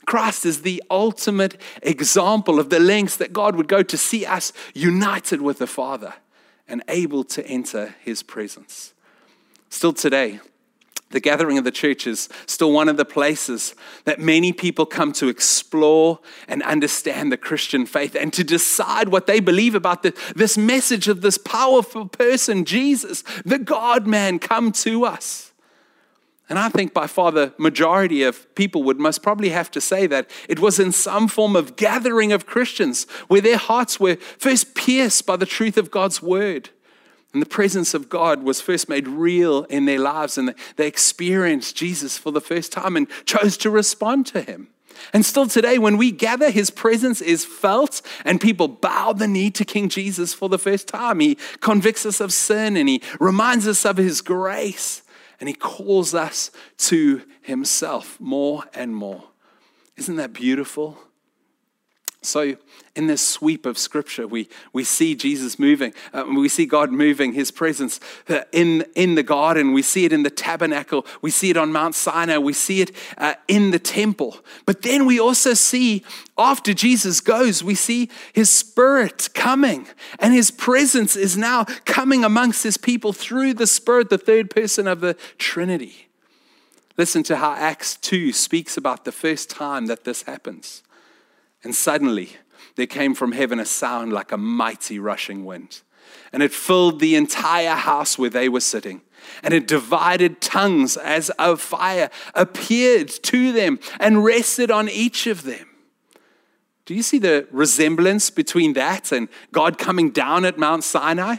Christ 0.06 0.44
is 0.44 0.62
the 0.62 0.82
ultimate 0.90 1.60
example 1.82 2.58
of 2.58 2.68
the 2.68 2.80
lengths 2.80 3.16
that 3.16 3.32
God 3.32 3.54
would 3.54 3.68
go 3.68 3.82
to 3.82 3.96
see 3.96 4.26
us 4.26 4.52
united 4.74 5.40
with 5.40 5.58
the 5.58 5.66
Father 5.66 6.14
and 6.70 6.82
able 6.88 7.24
to 7.24 7.46
enter 7.46 7.94
his 8.00 8.22
presence. 8.22 8.94
Still 9.68 9.92
today, 9.92 10.40
the 11.10 11.20
gathering 11.20 11.58
of 11.58 11.64
the 11.64 11.72
church 11.72 12.06
is 12.06 12.28
still 12.46 12.72
one 12.72 12.88
of 12.88 12.96
the 12.96 13.04
places 13.04 13.74
that 14.04 14.20
many 14.20 14.52
people 14.52 14.86
come 14.86 15.12
to 15.14 15.28
explore 15.28 16.20
and 16.46 16.62
understand 16.62 17.32
the 17.32 17.36
Christian 17.36 17.84
faith 17.84 18.14
and 18.14 18.32
to 18.32 18.44
decide 18.44 19.08
what 19.08 19.26
they 19.26 19.40
believe 19.40 19.74
about 19.74 20.04
the, 20.04 20.14
this 20.36 20.56
message 20.56 21.08
of 21.08 21.20
this 21.20 21.36
powerful 21.36 22.06
person, 22.06 22.64
Jesus, 22.64 23.22
the 23.44 23.58
God 23.58 24.06
man, 24.06 24.38
come 24.38 24.70
to 24.72 25.04
us. 25.04 25.49
And 26.50 26.58
I 26.58 26.68
think 26.68 26.92
by 26.92 27.06
far 27.06 27.30
the 27.30 27.54
majority 27.58 28.24
of 28.24 28.52
people 28.56 28.82
would 28.82 28.98
most 28.98 29.22
probably 29.22 29.50
have 29.50 29.70
to 29.70 29.80
say 29.80 30.08
that 30.08 30.28
it 30.48 30.58
was 30.58 30.80
in 30.80 30.90
some 30.90 31.28
form 31.28 31.54
of 31.54 31.76
gathering 31.76 32.32
of 32.32 32.44
Christians 32.44 33.04
where 33.28 33.40
their 33.40 33.56
hearts 33.56 34.00
were 34.00 34.16
first 34.16 34.74
pierced 34.74 35.24
by 35.26 35.36
the 35.36 35.46
truth 35.46 35.76
of 35.76 35.92
God's 35.92 36.20
word. 36.20 36.70
And 37.32 37.40
the 37.40 37.46
presence 37.46 37.94
of 37.94 38.08
God 38.08 38.42
was 38.42 38.60
first 38.60 38.88
made 38.88 39.06
real 39.06 39.62
in 39.64 39.84
their 39.84 40.00
lives, 40.00 40.36
and 40.36 40.52
they 40.74 40.88
experienced 40.88 41.76
Jesus 41.76 42.18
for 42.18 42.32
the 42.32 42.40
first 42.40 42.72
time 42.72 42.96
and 42.96 43.06
chose 43.24 43.56
to 43.58 43.70
respond 43.70 44.26
to 44.26 44.42
him. 44.42 44.70
And 45.12 45.24
still 45.24 45.46
today, 45.46 45.78
when 45.78 45.96
we 45.96 46.10
gather, 46.10 46.50
his 46.50 46.70
presence 46.70 47.20
is 47.20 47.44
felt, 47.44 48.02
and 48.24 48.40
people 48.40 48.66
bow 48.66 49.12
the 49.12 49.28
knee 49.28 49.52
to 49.52 49.64
King 49.64 49.88
Jesus 49.88 50.34
for 50.34 50.48
the 50.48 50.58
first 50.58 50.88
time. 50.88 51.20
He 51.20 51.36
convicts 51.60 52.04
us 52.04 52.20
of 52.20 52.32
sin 52.32 52.76
and 52.76 52.88
he 52.88 53.00
reminds 53.20 53.68
us 53.68 53.86
of 53.86 53.96
his 53.96 54.20
grace 54.20 55.02
and 55.40 55.48
he 55.48 55.54
calls 55.54 56.14
us 56.14 56.50
to 56.76 57.22
himself 57.40 58.20
more 58.20 58.64
and 58.74 58.94
more. 58.94 59.24
Isn't 59.96 60.16
that 60.16 60.32
beautiful? 60.32 60.98
So, 62.22 62.56
in 62.94 63.06
this 63.06 63.26
sweep 63.26 63.64
of 63.64 63.78
scripture, 63.78 64.26
we, 64.26 64.48
we 64.74 64.84
see 64.84 65.14
Jesus 65.14 65.58
moving. 65.58 65.94
Uh, 66.12 66.24
we 66.28 66.50
see 66.50 66.66
God 66.66 66.92
moving, 66.92 67.32
his 67.32 67.50
presence 67.50 67.98
uh, 68.28 68.40
in, 68.52 68.84
in 68.94 69.14
the 69.14 69.22
garden. 69.22 69.72
We 69.72 69.80
see 69.80 70.04
it 70.04 70.12
in 70.12 70.22
the 70.22 70.30
tabernacle. 70.30 71.06
We 71.22 71.30
see 71.30 71.48
it 71.48 71.56
on 71.56 71.72
Mount 71.72 71.94
Sinai. 71.94 72.36
We 72.36 72.52
see 72.52 72.82
it 72.82 72.90
uh, 73.16 73.34
in 73.48 73.70
the 73.70 73.78
temple. 73.78 74.36
But 74.66 74.82
then 74.82 75.06
we 75.06 75.18
also 75.18 75.54
see, 75.54 76.04
after 76.36 76.74
Jesus 76.74 77.20
goes, 77.22 77.64
we 77.64 77.74
see 77.74 78.10
his 78.34 78.50
spirit 78.50 79.30
coming. 79.32 79.86
And 80.18 80.34
his 80.34 80.50
presence 80.50 81.16
is 81.16 81.38
now 81.38 81.64
coming 81.86 82.22
amongst 82.22 82.64
his 82.64 82.76
people 82.76 83.14
through 83.14 83.54
the 83.54 83.66
spirit, 83.66 84.10
the 84.10 84.18
third 84.18 84.50
person 84.50 84.86
of 84.86 85.00
the 85.00 85.16
Trinity. 85.38 86.08
Listen 86.98 87.22
to 87.22 87.36
how 87.36 87.54
Acts 87.54 87.96
2 87.96 88.32
speaks 88.32 88.76
about 88.76 89.06
the 89.06 89.12
first 89.12 89.48
time 89.48 89.86
that 89.86 90.04
this 90.04 90.24
happens. 90.24 90.82
And 91.62 91.74
suddenly 91.74 92.30
there 92.76 92.86
came 92.86 93.14
from 93.14 93.32
heaven 93.32 93.60
a 93.60 93.66
sound 93.66 94.12
like 94.12 94.32
a 94.32 94.36
mighty 94.36 94.98
rushing 94.98 95.44
wind. 95.44 95.82
And 96.32 96.42
it 96.42 96.52
filled 96.52 97.00
the 97.00 97.16
entire 97.16 97.74
house 97.74 98.18
where 98.18 98.30
they 98.30 98.48
were 98.48 98.60
sitting. 98.60 99.02
And 99.42 99.52
it 99.52 99.68
divided 99.68 100.40
tongues 100.40 100.96
as 100.96 101.30
of 101.30 101.60
fire, 101.60 102.10
appeared 102.34 103.08
to 103.24 103.52
them, 103.52 103.78
and 103.98 104.24
rested 104.24 104.70
on 104.70 104.88
each 104.88 105.26
of 105.26 105.42
them. 105.42 105.68
Do 106.86 106.94
you 106.94 107.02
see 107.02 107.18
the 107.18 107.46
resemblance 107.50 108.30
between 108.30 108.72
that 108.72 109.12
and 109.12 109.28
God 109.52 109.78
coming 109.78 110.10
down 110.10 110.44
at 110.44 110.58
Mount 110.58 110.82
Sinai 110.82 111.36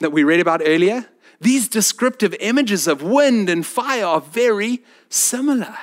that 0.00 0.12
we 0.12 0.22
read 0.22 0.40
about 0.40 0.62
earlier? 0.64 1.06
These 1.40 1.68
descriptive 1.68 2.34
images 2.40 2.86
of 2.86 3.02
wind 3.02 3.48
and 3.48 3.66
fire 3.66 4.04
are 4.04 4.20
very 4.20 4.84
similar 5.08 5.76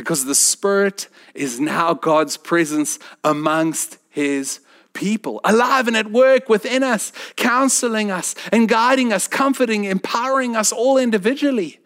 because 0.00 0.24
the 0.24 0.34
Spirit 0.34 1.08
is 1.34 1.60
now 1.60 1.92
God's 1.92 2.38
presence 2.38 2.98
amongst 3.22 3.98
His 4.08 4.60
people, 4.94 5.42
alive 5.44 5.88
and 5.88 5.96
at 5.96 6.10
work 6.10 6.48
within 6.48 6.82
us, 6.82 7.12
counseling 7.36 8.10
us 8.10 8.34
and 8.50 8.66
guiding 8.66 9.12
us, 9.12 9.28
comforting, 9.28 9.84
empowering 9.84 10.56
us 10.56 10.72
all 10.72 10.96
individually, 10.96 11.80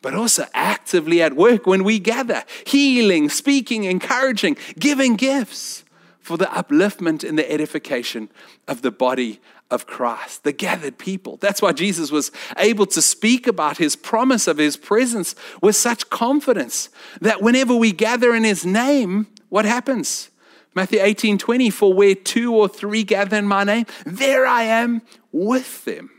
but 0.00 0.14
also 0.14 0.46
actively 0.54 1.20
at 1.20 1.34
work 1.34 1.66
when 1.66 1.82
we 1.82 1.98
gather, 1.98 2.44
healing, 2.64 3.28
speaking, 3.28 3.82
encouraging, 3.82 4.56
giving 4.78 5.16
gifts 5.16 5.82
for 6.20 6.36
the 6.36 6.44
upliftment 6.44 7.28
and 7.28 7.36
the 7.36 7.50
edification 7.50 8.28
of 8.68 8.82
the 8.82 8.92
body 8.92 9.40
of 9.70 9.86
Christ, 9.86 10.44
the 10.44 10.52
gathered 10.52 10.98
people. 10.98 11.38
That's 11.38 11.60
why 11.60 11.72
Jesus 11.72 12.10
was 12.10 12.30
able 12.56 12.86
to 12.86 13.02
speak 13.02 13.46
about 13.46 13.78
his 13.78 13.96
promise 13.96 14.46
of 14.46 14.58
his 14.58 14.76
presence 14.76 15.34
with 15.60 15.76
such 15.76 16.08
confidence 16.08 16.88
that 17.20 17.42
whenever 17.42 17.74
we 17.74 17.92
gather 17.92 18.34
in 18.34 18.44
his 18.44 18.64
name, 18.64 19.26
what 19.48 19.64
happens? 19.64 20.30
Matthew 20.74 21.00
18 21.00 21.38
20, 21.38 21.70
for 21.70 21.92
where 21.92 22.14
two 22.14 22.54
or 22.54 22.68
three 22.68 23.02
gather 23.02 23.36
in 23.36 23.48
my 23.48 23.64
name, 23.64 23.86
there 24.04 24.46
I 24.46 24.64
am 24.64 25.02
with 25.32 25.84
them. 25.84 26.10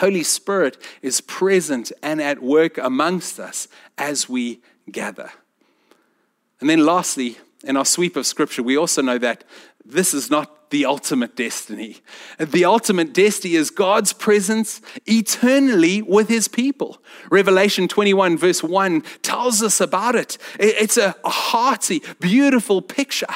Holy 0.00 0.22
Spirit 0.22 0.78
is 1.02 1.20
present 1.20 1.90
and 2.02 2.22
at 2.22 2.42
work 2.42 2.78
amongst 2.78 3.40
us 3.40 3.68
as 3.98 4.28
we 4.28 4.60
gather. 4.90 5.30
And 6.60 6.68
then, 6.68 6.84
lastly, 6.84 7.38
in 7.64 7.76
our 7.76 7.84
sweep 7.84 8.16
of 8.16 8.26
scripture, 8.26 8.62
we 8.62 8.76
also 8.76 9.02
know 9.02 9.18
that 9.18 9.44
this 9.84 10.14
is 10.14 10.30
not 10.30 10.59
the 10.70 10.86
ultimate 10.86 11.36
destiny. 11.36 11.98
The 12.38 12.64
ultimate 12.64 13.12
destiny 13.12 13.54
is 13.54 13.70
God's 13.70 14.12
presence 14.12 14.80
eternally 15.06 16.00
with 16.00 16.28
his 16.28 16.48
people. 16.48 16.98
Revelation 17.30 17.88
21, 17.88 18.38
verse 18.38 18.62
1 18.62 19.02
tells 19.22 19.62
us 19.62 19.80
about 19.80 20.14
it. 20.14 20.38
It's 20.58 20.96
a 20.96 21.16
hearty, 21.24 22.02
beautiful 22.20 22.80
picture. 22.80 23.26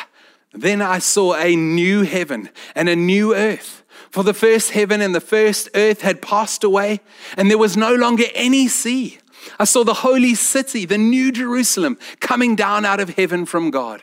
Then 0.53 0.81
I 0.81 1.01
saw 1.01 1.35
a 1.35 1.57
new 1.57 2.03
heaven 2.03 2.51
and 2.75 2.89
a 2.89 2.97
new 2.97 3.35
earth. 3.35 3.83
For 4.11 4.23
the 4.23 4.35
first 4.35 4.71
heaven 4.71 5.01
and 5.01 5.13
the 5.13 5.21
first 5.21 5.69
earth 5.75 6.03
had 6.03 6.23
passed 6.23 6.63
away, 6.63 7.01
and 7.37 7.51
there 7.51 7.59
was 7.59 7.77
no 7.77 7.95
longer 7.95 8.25
any 8.35 8.69
sea. 8.69 9.19
I 9.59 9.65
saw 9.65 9.83
the 9.83 9.95
holy 9.95 10.37
city, 10.37 10.87
the 10.87 10.99
new 10.99 11.33
Jerusalem, 11.33 11.99
coming 12.21 12.55
down 12.55 12.85
out 12.85 13.01
of 13.01 13.11
heaven 13.11 13.45
from 13.45 13.73
God 13.73 14.03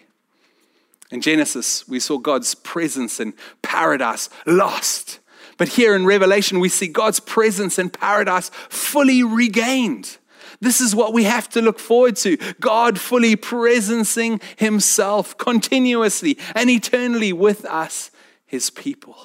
In 1.11 1.19
Genesis, 1.19 1.87
we 1.87 1.99
saw 1.99 2.17
God's 2.17 2.55
presence 2.55 3.19
in 3.19 3.33
paradise 3.61 4.29
lost. 4.45 5.19
But 5.57 5.67
here 5.69 5.93
in 5.93 6.05
Revelation, 6.05 6.59
we 6.59 6.69
see 6.69 6.87
God's 6.87 7.19
presence 7.19 7.77
in 7.77 7.89
paradise 7.89 8.49
fully 8.69 9.21
regained. 9.21 10.17
This 10.61 10.79
is 10.79 10.95
what 10.95 11.13
we 11.13 11.25
have 11.25 11.49
to 11.49 11.61
look 11.61 11.79
forward 11.79 12.15
to 12.17 12.37
God 12.59 12.99
fully 12.99 13.35
presencing 13.35 14.41
Himself 14.57 15.37
continuously 15.37 16.37
and 16.55 16.69
eternally 16.69 17.33
with 17.33 17.65
us, 17.65 18.11
His 18.45 18.69
people. 18.69 19.17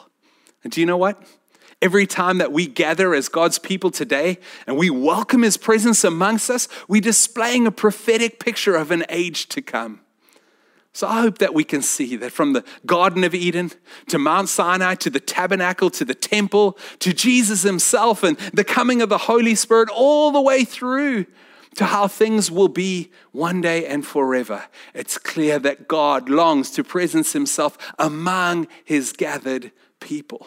And 0.64 0.72
do 0.72 0.80
you 0.80 0.86
know 0.86 0.96
what? 0.96 1.22
Every 1.80 2.06
time 2.06 2.38
that 2.38 2.52
we 2.52 2.66
gather 2.66 3.14
as 3.14 3.28
God's 3.28 3.58
people 3.58 3.90
today 3.90 4.38
and 4.66 4.76
we 4.76 4.88
welcome 4.88 5.42
his 5.42 5.58
presence 5.58 6.04
amongst 6.04 6.48
us, 6.48 6.68
we're 6.88 7.02
displaying 7.02 7.66
a 7.66 7.70
prophetic 7.70 8.40
picture 8.40 8.74
of 8.74 8.90
an 8.90 9.04
age 9.10 9.46
to 9.50 9.60
come. 9.60 10.00
So 10.96 11.06
I 11.06 11.20
hope 11.20 11.36
that 11.38 11.52
we 11.52 11.62
can 11.62 11.82
see 11.82 12.16
that 12.16 12.32
from 12.32 12.54
the 12.54 12.64
Garden 12.86 13.22
of 13.22 13.34
Eden 13.34 13.70
to 14.08 14.18
Mount 14.18 14.48
Sinai 14.48 14.94
to 14.94 15.10
the 15.10 15.20
tabernacle 15.20 15.90
to 15.90 16.06
the 16.06 16.14
temple 16.14 16.78
to 17.00 17.12
Jesus 17.12 17.64
himself 17.64 18.22
and 18.22 18.38
the 18.54 18.64
coming 18.64 19.02
of 19.02 19.10
the 19.10 19.18
Holy 19.18 19.54
Spirit, 19.54 19.90
all 19.90 20.30
the 20.30 20.40
way 20.40 20.64
through 20.64 21.26
to 21.74 21.84
how 21.84 22.08
things 22.08 22.50
will 22.50 22.68
be 22.68 23.10
one 23.32 23.60
day 23.60 23.84
and 23.84 24.06
forever. 24.06 24.64
It's 24.94 25.18
clear 25.18 25.58
that 25.58 25.86
God 25.86 26.30
longs 26.30 26.70
to 26.70 26.82
presence 26.82 27.34
himself 27.34 27.76
among 27.98 28.66
his 28.82 29.12
gathered 29.12 29.72
people. 30.00 30.46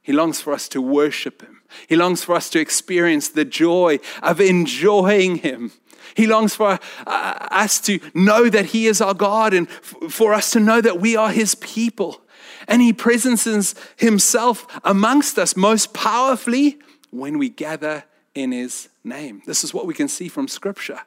He 0.00 0.12
longs 0.12 0.40
for 0.40 0.52
us 0.52 0.68
to 0.68 0.80
worship 0.80 1.42
him. 1.42 1.62
He 1.88 1.96
longs 1.96 2.22
for 2.22 2.36
us 2.36 2.48
to 2.50 2.60
experience 2.60 3.28
the 3.28 3.44
joy 3.44 3.98
of 4.22 4.40
enjoying 4.40 5.38
him 5.38 5.72
he 6.14 6.26
longs 6.26 6.54
for 6.54 6.78
uh, 7.06 7.48
us 7.50 7.80
to 7.82 7.98
know 8.14 8.48
that 8.48 8.66
He 8.66 8.86
is 8.86 9.00
our 9.00 9.14
God 9.14 9.54
and 9.54 9.68
for 9.68 10.34
us 10.34 10.50
to 10.52 10.60
know 10.60 10.80
that 10.80 11.00
we 11.00 11.16
are 11.16 11.30
His 11.30 11.54
people. 11.56 12.20
And 12.68 12.82
He 12.82 12.92
presences 12.92 13.74
Himself 13.96 14.66
amongst 14.84 15.38
us 15.38 15.56
most 15.56 15.92
powerfully 15.94 16.78
when 17.10 17.38
we 17.38 17.48
gather 17.48 18.04
in 18.34 18.52
His 18.52 18.88
name. 19.04 19.42
This 19.46 19.64
is 19.64 19.74
what 19.74 19.86
we 19.86 19.94
can 19.94 20.08
see 20.08 20.28
from 20.28 20.48
Scripture. 20.48 21.00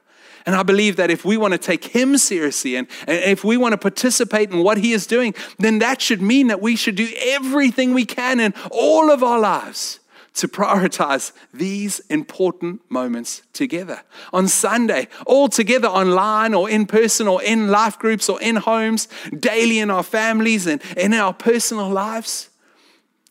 And 0.45 0.55
I 0.55 0.63
believe 0.63 0.97
that 0.97 1.09
if 1.09 1.23
we 1.23 1.37
want 1.37 1.53
to 1.53 1.57
take 1.57 1.85
him 1.85 2.17
seriously 2.17 2.75
and, 2.75 2.85
and, 3.07 3.17
if 3.23 3.45
we 3.45 3.55
want 3.55 3.71
to 3.71 3.77
participate 3.77 4.51
in 4.51 4.61
what 4.61 4.77
he 4.77 4.91
is 4.91 5.07
doing, 5.07 5.33
then 5.57 5.79
that 5.79 6.01
should 6.01 6.21
mean 6.21 6.47
that 6.47 6.61
we 6.61 6.75
should 6.75 6.95
do 6.95 7.07
everything 7.21 7.93
we 7.93 8.03
can 8.03 8.41
in 8.41 8.53
all 8.69 9.09
of 9.09 9.23
our 9.23 9.39
lives 9.39 9.99
to 10.35 10.47
prioritize 10.47 11.31
these 11.53 11.99
important 12.09 12.81
moments 12.89 13.43
together. 13.53 14.01
On 14.31 14.47
Sunday, 14.47 15.07
all 15.25 15.47
together 15.47 15.87
online 15.87 16.53
or 16.53 16.69
in 16.69 16.85
person 16.85 17.27
or 17.27 17.41
in 17.43 17.67
life 17.67 17.99
groups 17.99 18.29
or 18.29 18.41
in 18.41 18.55
homes, 18.55 19.07
daily 19.37 19.79
in 19.79 19.91
our 19.91 20.03
families 20.03 20.65
and 20.65 20.81
in 20.97 21.13
our 21.13 21.33
personal 21.33 21.89
lives. 21.89 22.49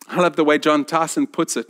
I 0.09 0.21
love 0.21 0.37
the 0.37 0.45
way 0.45 0.59
Jon 0.59 0.85
Tyson 0.85 1.27
puts 1.27 1.57
it 1.57 1.69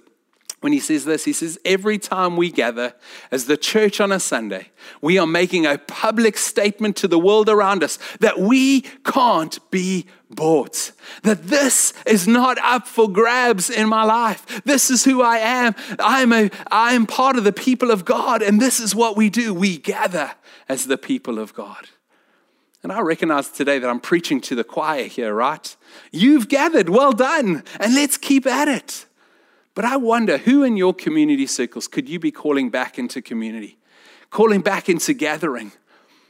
when 0.63 0.73
he 0.73 0.81
says 0.81 1.05
this. 1.05 1.25
He 1.25 1.33
says, 1.33 1.59
Every 1.65 1.99
time 1.99 2.37
we 2.37 2.51
gather 2.51 2.95
as 3.31 3.47
the 3.47 3.57
church 3.57 4.01
on 4.01 4.13
a 4.13 4.21
Sunday, 4.21 4.71
we 5.01 5.19
are 5.19 5.27
making 5.27 5.67
a 5.67 5.79
public 5.79 6.39
statement 6.39 6.97
to 6.97 7.09
the 7.09 7.19
world 7.19 7.49
around 7.49 7.83
us 7.83 7.99
that 8.21 8.39
we 8.39 8.83
can't 9.05 9.59
be 9.71 10.07
bought. 10.31 10.93
That 11.25 11.45
this 11.49 11.93
is 12.07 12.27
not 12.27 12.59
up 12.59 12.87
for 12.87 13.11
grabs 13.11 13.69
in 13.69 13.89
my 13.89 14.05
life. 14.05 14.63
This 14.65 14.91
is 14.91 15.05
who 15.05 15.21
I 15.21 15.39
am. 15.39 15.75
I'm 15.99 16.33
a 16.33 16.51
I 16.71 16.95
am 16.95 17.07
part 17.07 17.37
of 17.37 17.45
the 17.45 17.53
people 17.53 17.91
of 17.91 18.05
God, 18.05 18.41
and 18.41 18.61
this 18.61 18.81
is 18.81 18.95
what 18.95 19.17
we 19.17 19.31
do. 19.31 19.53
We 19.53 19.79
gather 19.79 20.33
as 20.69 20.87
the 20.87 20.99
people 20.99 21.39
of 21.39 21.55
God. 21.55 21.89
And 22.83 22.91
I 22.91 23.01
recognize 23.01 23.49
today 23.49 23.79
that 23.79 23.89
I'm 23.89 24.01
preaching 24.01 24.41
to 24.43 24.57
the 24.57 24.65
choir 24.65 25.05
here, 25.05 25.33
right? 25.33 25.77
You've 26.11 26.49
gathered, 26.49 26.89
well 26.89 27.13
done, 27.13 27.63
and 27.79 27.95
let's 27.95 28.17
keep 28.17 28.45
at 28.45 28.67
it. 28.67 29.07
But 29.75 29.85
I 29.85 29.97
wonder 29.97 30.39
who 30.39 30.63
in 30.63 30.77
your 30.77 30.93
community 30.95 31.47
circles 31.47 31.89
could 31.89 32.09
you 32.09 32.19
be 32.19 32.31
calling 32.31 32.71
back 32.71 32.99
into 32.99 33.23
community, 33.23 33.79
calling 34.31 34.61
back 34.61 34.89
into 34.89 35.15
gathering? 35.15 35.73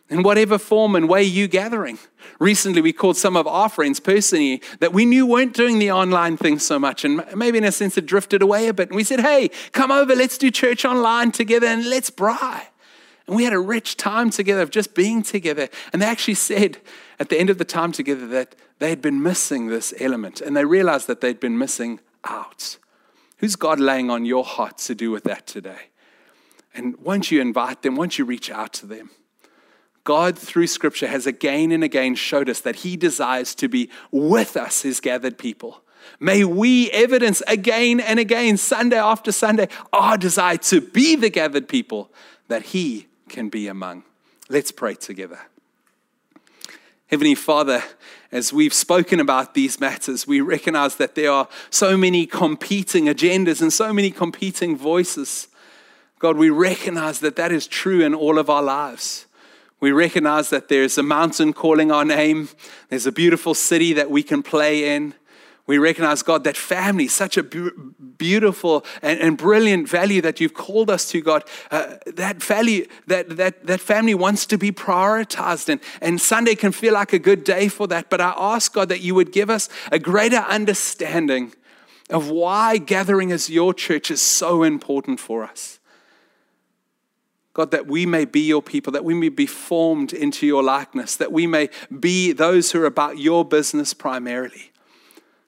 In 0.08 0.22
whatever 0.22 0.58
form 0.58 0.94
and 0.94 1.08
way 1.08 1.22
you 1.22 1.48
gathering. 1.48 1.98
Recently, 2.38 2.82
we 2.82 2.92
called 2.92 3.16
some 3.16 3.34
of 3.34 3.46
our 3.46 3.70
friends 3.70 3.98
personally 3.98 4.60
that 4.80 4.92
we 4.92 5.06
knew 5.06 5.24
weren't 5.24 5.54
doing 5.54 5.78
the 5.78 5.90
online 5.90 6.36
thing 6.36 6.58
so 6.58 6.78
much, 6.78 7.02
and 7.02 7.24
maybe 7.34 7.56
in 7.56 7.64
a 7.64 7.72
sense 7.72 7.94
had 7.94 8.04
drifted 8.04 8.42
away 8.42 8.68
a 8.68 8.74
bit. 8.74 8.90
And 8.90 8.96
we 8.96 9.04
said, 9.04 9.20
"Hey, 9.20 9.48
come 9.70 9.90
over, 9.90 10.14
let's 10.14 10.36
do 10.36 10.50
church 10.50 10.84
online 10.84 11.32
together, 11.32 11.66
and 11.66 11.88
let's 11.88 12.10
bry." 12.10 12.68
And 13.26 13.36
we 13.36 13.44
had 13.44 13.54
a 13.54 13.58
rich 13.58 13.96
time 13.96 14.28
together 14.28 14.60
of 14.60 14.68
just 14.68 14.94
being 14.94 15.22
together. 15.22 15.70
And 15.94 16.02
they 16.02 16.06
actually 16.06 16.34
said 16.34 16.78
at 17.18 17.30
the 17.30 17.38
end 17.38 17.48
of 17.48 17.56
the 17.56 17.64
time 17.64 17.92
together 17.92 18.26
that 18.26 18.54
they 18.80 18.90
had 18.90 19.00
been 19.00 19.22
missing 19.22 19.68
this 19.68 19.94
element, 19.98 20.42
and 20.42 20.54
they 20.54 20.66
realized 20.66 21.06
that 21.06 21.22
they'd 21.22 21.40
been 21.40 21.56
missing 21.56 22.00
out. 22.24 22.76
Who's 23.42 23.56
God 23.56 23.80
laying 23.80 24.08
on 24.08 24.24
your 24.24 24.44
heart 24.44 24.78
to 24.78 24.94
do 24.94 25.10
with 25.10 25.24
that 25.24 25.48
today? 25.48 25.88
And 26.74 26.96
once 26.98 27.32
you 27.32 27.40
invite 27.40 27.82
them, 27.82 27.96
once 27.96 28.16
you 28.16 28.24
reach 28.24 28.52
out 28.52 28.72
to 28.74 28.86
them, 28.86 29.10
God, 30.04 30.38
through 30.38 30.68
Scripture, 30.68 31.08
has 31.08 31.26
again 31.26 31.72
and 31.72 31.82
again 31.82 32.14
showed 32.14 32.48
us 32.48 32.60
that 32.60 32.76
He 32.76 32.96
desires 32.96 33.56
to 33.56 33.68
be 33.68 33.90
with 34.12 34.56
us, 34.56 34.82
His 34.82 35.00
gathered 35.00 35.38
people. 35.38 35.82
May 36.20 36.44
we 36.44 36.88
evidence 36.92 37.42
again 37.48 37.98
and 37.98 38.20
again, 38.20 38.56
Sunday 38.58 38.98
after 38.98 39.32
Sunday, 39.32 39.66
our 39.92 40.16
desire 40.16 40.58
to 40.58 40.80
be 40.80 41.16
the 41.16 41.28
gathered 41.28 41.66
people 41.66 42.12
that 42.46 42.66
He 42.66 43.08
can 43.28 43.48
be 43.48 43.66
among. 43.66 44.04
Let's 44.50 44.70
pray 44.70 44.94
together. 44.94 45.40
Heavenly 47.08 47.34
Father, 47.34 47.82
as 48.32 48.50
we've 48.50 48.72
spoken 48.72 49.20
about 49.20 49.52
these 49.52 49.78
matters, 49.78 50.26
we 50.26 50.40
recognize 50.40 50.96
that 50.96 51.14
there 51.14 51.30
are 51.30 51.48
so 51.68 51.98
many 51.98 52.24
competing 52.26 53.04
agendas 53.04 53.60
and 53.60 53.70
so 53.70 53.92
many 53.92 54.10
competing 54.10 54.74
voices. 54.74 55.48
God, 56.18 56.38
we 56.38 56.48
recognize 56.48 57.20
that 57.20 57.36
that 57.36 57.52
is 57.52 57.66
true 57.66 58.00
in 58.00 58.14
all 58.14 58.38
of 58.38 58.48
our 58.48 58.62
lives. 58.62 59.26
We 59.80 59.92
recognize 59.92 60.48
that 60.48 60.68
there's 60.68 60.96
a 60.96 61.02
mountain 61.02 61.52
calling 61.52 61.92
our 61.92 62.04
name, 62.04 62.48
there's 62.88 63.06
a 63.06 63.12
beautiful 63.12 63.52
city 63.52 63.92
that 63.92 64.10
we 64.10 64.22
can 64.22 64.42
play 64.42 64.94
in. 64.94 65.14
We 65.66 65.78
recognize, 65.78 66.22
God, 66.22 66.42
that 66.44 66.56
family, 66.56 67.06
such 67.06 67.36
a 67.36 67.42
beautiful 67.42 68.84
and, 69.00 69.20
and, 69.20 69.38
brilliant 69.38 69.88
value 69.88 70.20
that 70.22 70.40
you've 70.40 70.54
called 70.54 70.90
us 70.90 71.08
to, 71.10 71.20
God. 71.20 71.44
Uh, 71.70 71.98
that 72.06 72.42
value, 72.42 72.86
that, 73.06 73.36
that, 73.36 73.64
that 73.66 73.80
family 73.80 74.14
wants 74.14 74.44
to 74.46 74.58
be 74.58 74.72
prioritized. 74.72 75.68
And, 75.68 75.80
and 76.00 76.20
Sunday 76.20 76.56
can 76.56 76.72
feel 76.72 76.94
like 76.94 77.12
a 77.12 77.18
good 77.18 77.44
day 77.44 77.68
for 77.68 77.86
that. 77.88 78.10
But 78.10 78.20
I 78.20 78.34
ask, 78.36 78.72
God, 78.72 78.88
that 78.88 79.02
you 79.02 79.14
would 79.14 79.30
give 79.30 79.50
us 79.50 79.68
a 79.92 80.00
greater 80.00 80.38
understanding 80.38 81.54
of 82.10 82.28
why 82.28 82.78
gathering 82.78 83.30
as 83.30 83.48
your 83.48 83.72
church 83.72 84.10
is 84.10 84.20
so 84.20 84.64
important 84.64 85.20
for 85.20 85.44
us. 85.44 85.78
God, 87.54 87.70
that 87.70 87.86
we 87.86 88.04
may 88.04 88.24
be 88.24 88.40
your 88.40 88.62
people, 88.62 88.92
that 88.94 89.04
we 89.04 89.14
may 89.14 89.28
be 89.28 89.46
formed 89.46 90.12
into 90.12 90.46
your 90.46 90.62
likeness, 90.62 91.16
that 91.16 91.30
we 91.30 91.46
may 91.46 91.68
be 92.00 92.32
those 92.32 92.72
who 92.72 92.82
are 92.82 92.86
about 92.86 93.18
your 93.18 93.44
business 93.44 93.94
primarily. 93.94 94.71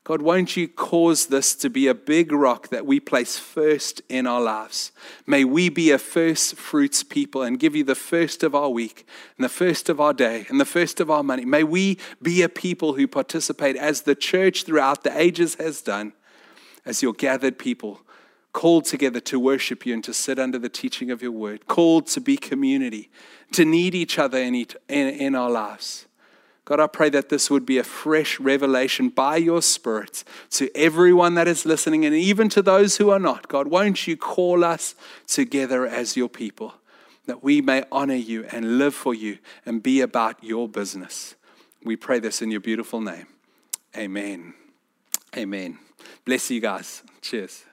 God, 0.04 0.20
won't 0.20 0.54
you 0.54 0.68
cause 0.68 1.26
this 1.26 1.54
to 1.54 1.70
be 1.70 1.86
a 1.86 1.94
big 1.94 2.30
rock 2.30 2.68
that 2.68 2.84
we 2.84 3.00
place 3.00 3.38
first 3.38 4.02
in 4.10 4.26
our 4.26 4.40
lives? 4.40 4.92
May 5.26 5.44
we 5.44 5.70
be 5.70 5.90
a 5.90 5.98
first 5.98 6.56
fruits 6.56 7.02
people 7.02 7.40
and 7.40 7.58
give 7.58 7.74
you 7.74 7.84
the 7.84 7.94
first 7.94 8.42
of 8.42 8.54
our 8.54 8.68
week 8.68 9.06
and 9.38 9.44
the 9.44 9.48
first 9.48 9.88
of 9.88 10.02
our 10.02 10.12
day 10.12 10.44
and 10.50 10.60
the 10.60 10.66
first 10.66 11.00
of 11.00 11.10
our 11.10 11.22
money. 11.22 11.46
May 11.46 11.64
we 11.64 11.96
be 12.20 12.42
a 12.42 12.50
people 12.50 12.92
who 12.92 13.08
participate 13.08 13.76
as 13.76 14.02
the 14.02 14.14
church 14.14 14.64
throughout 14.64 15.04
the 15.04 15.18
ages 15.18 15.54
has 15.54 15.80
done, 15.80 16.12
as 16.84 17.02
your 17.02 17.14
gathered 17.14 17.58
people, 17.58 18.02
called 18.52 18.84
together 18.84 19.20
to 19.20 19.40
worship 19.40 19.86
you 19.86 19.94
and 19.94 20.04
to 20.04 20.12
sit 20.12 20.38
under 20.38 20.58
the 20.58 20.68
teaching 20.68 21.10
of 21.10 21.22
your 21.22 21.32
word, 21.32 21.66
called 21.66 22.06
to 22.08 22.20
be 22.20 22.36
community, 22.36 23.10
to 23.52 23.64
need 23.64 23.94
each 23.94 24.18
other 24.18 24.36
in, 24.36 24.54
in, 24.54 24.68
in 24.88 25.34
our 25.34 25.50
lives. 25.50 26.04
God, 26.64 26.80
I 26.80 26.86
pray 26.86 27.10
that 27.10 27.28
this 27.28 27.50
would 27.50 27.66
be 27.66 27.76
a 27.76 27.84
fresh 27.84 28.40
revelation 28.40 29.10
by 29.10 29.36
your 29.36 29.60
Spirit 29.60 30.24
to 30.50 30.74
everyone 30.74 31.34
that 31.34 31.46
is 31.46 31.66
listening 31.66 32.06
and 32.06 32.14
even 32.14 32.48
to 32.50 32.62
those 32.62 32.96
who 32.96 33.10
are 33.10 33.18
not. 33.18 33.48
God, 33.48 33.68
won't 33.68 34.06
you 34.06 34.16
call 34.16 34.64
us 34.64 34.94
together 35.26 35.86
as 35.86 36.16
your 36.16 36.28
people 36.28 36.74
that 37.26 37.42
we 37.42 37.60
may 37.60 37.84
honor 37.92 38.14
you 38.14 38.44
and 38.50 38.78
live 38.78 38.94
for 38.94 39.14
you 39.14 39.38
and 39.66 39.82
be 39.82 40.00
about 40.00 40.42
your 40.42 40.66
business? 40.66 41.34
We 41.82 41.96
pray 41.96 42.18
this 42.18 42.40
in 42.40 42.50
your 42.50 42.60
beautiful 42.60 43.00
name. 43.00 43.26
Amen. 43.94 44.54
Amen. 45.36 45.78
Bless 46.24 46.50
you 46.50 46.60
guys. 46.60 47.02
Cheers. 47.20 47.64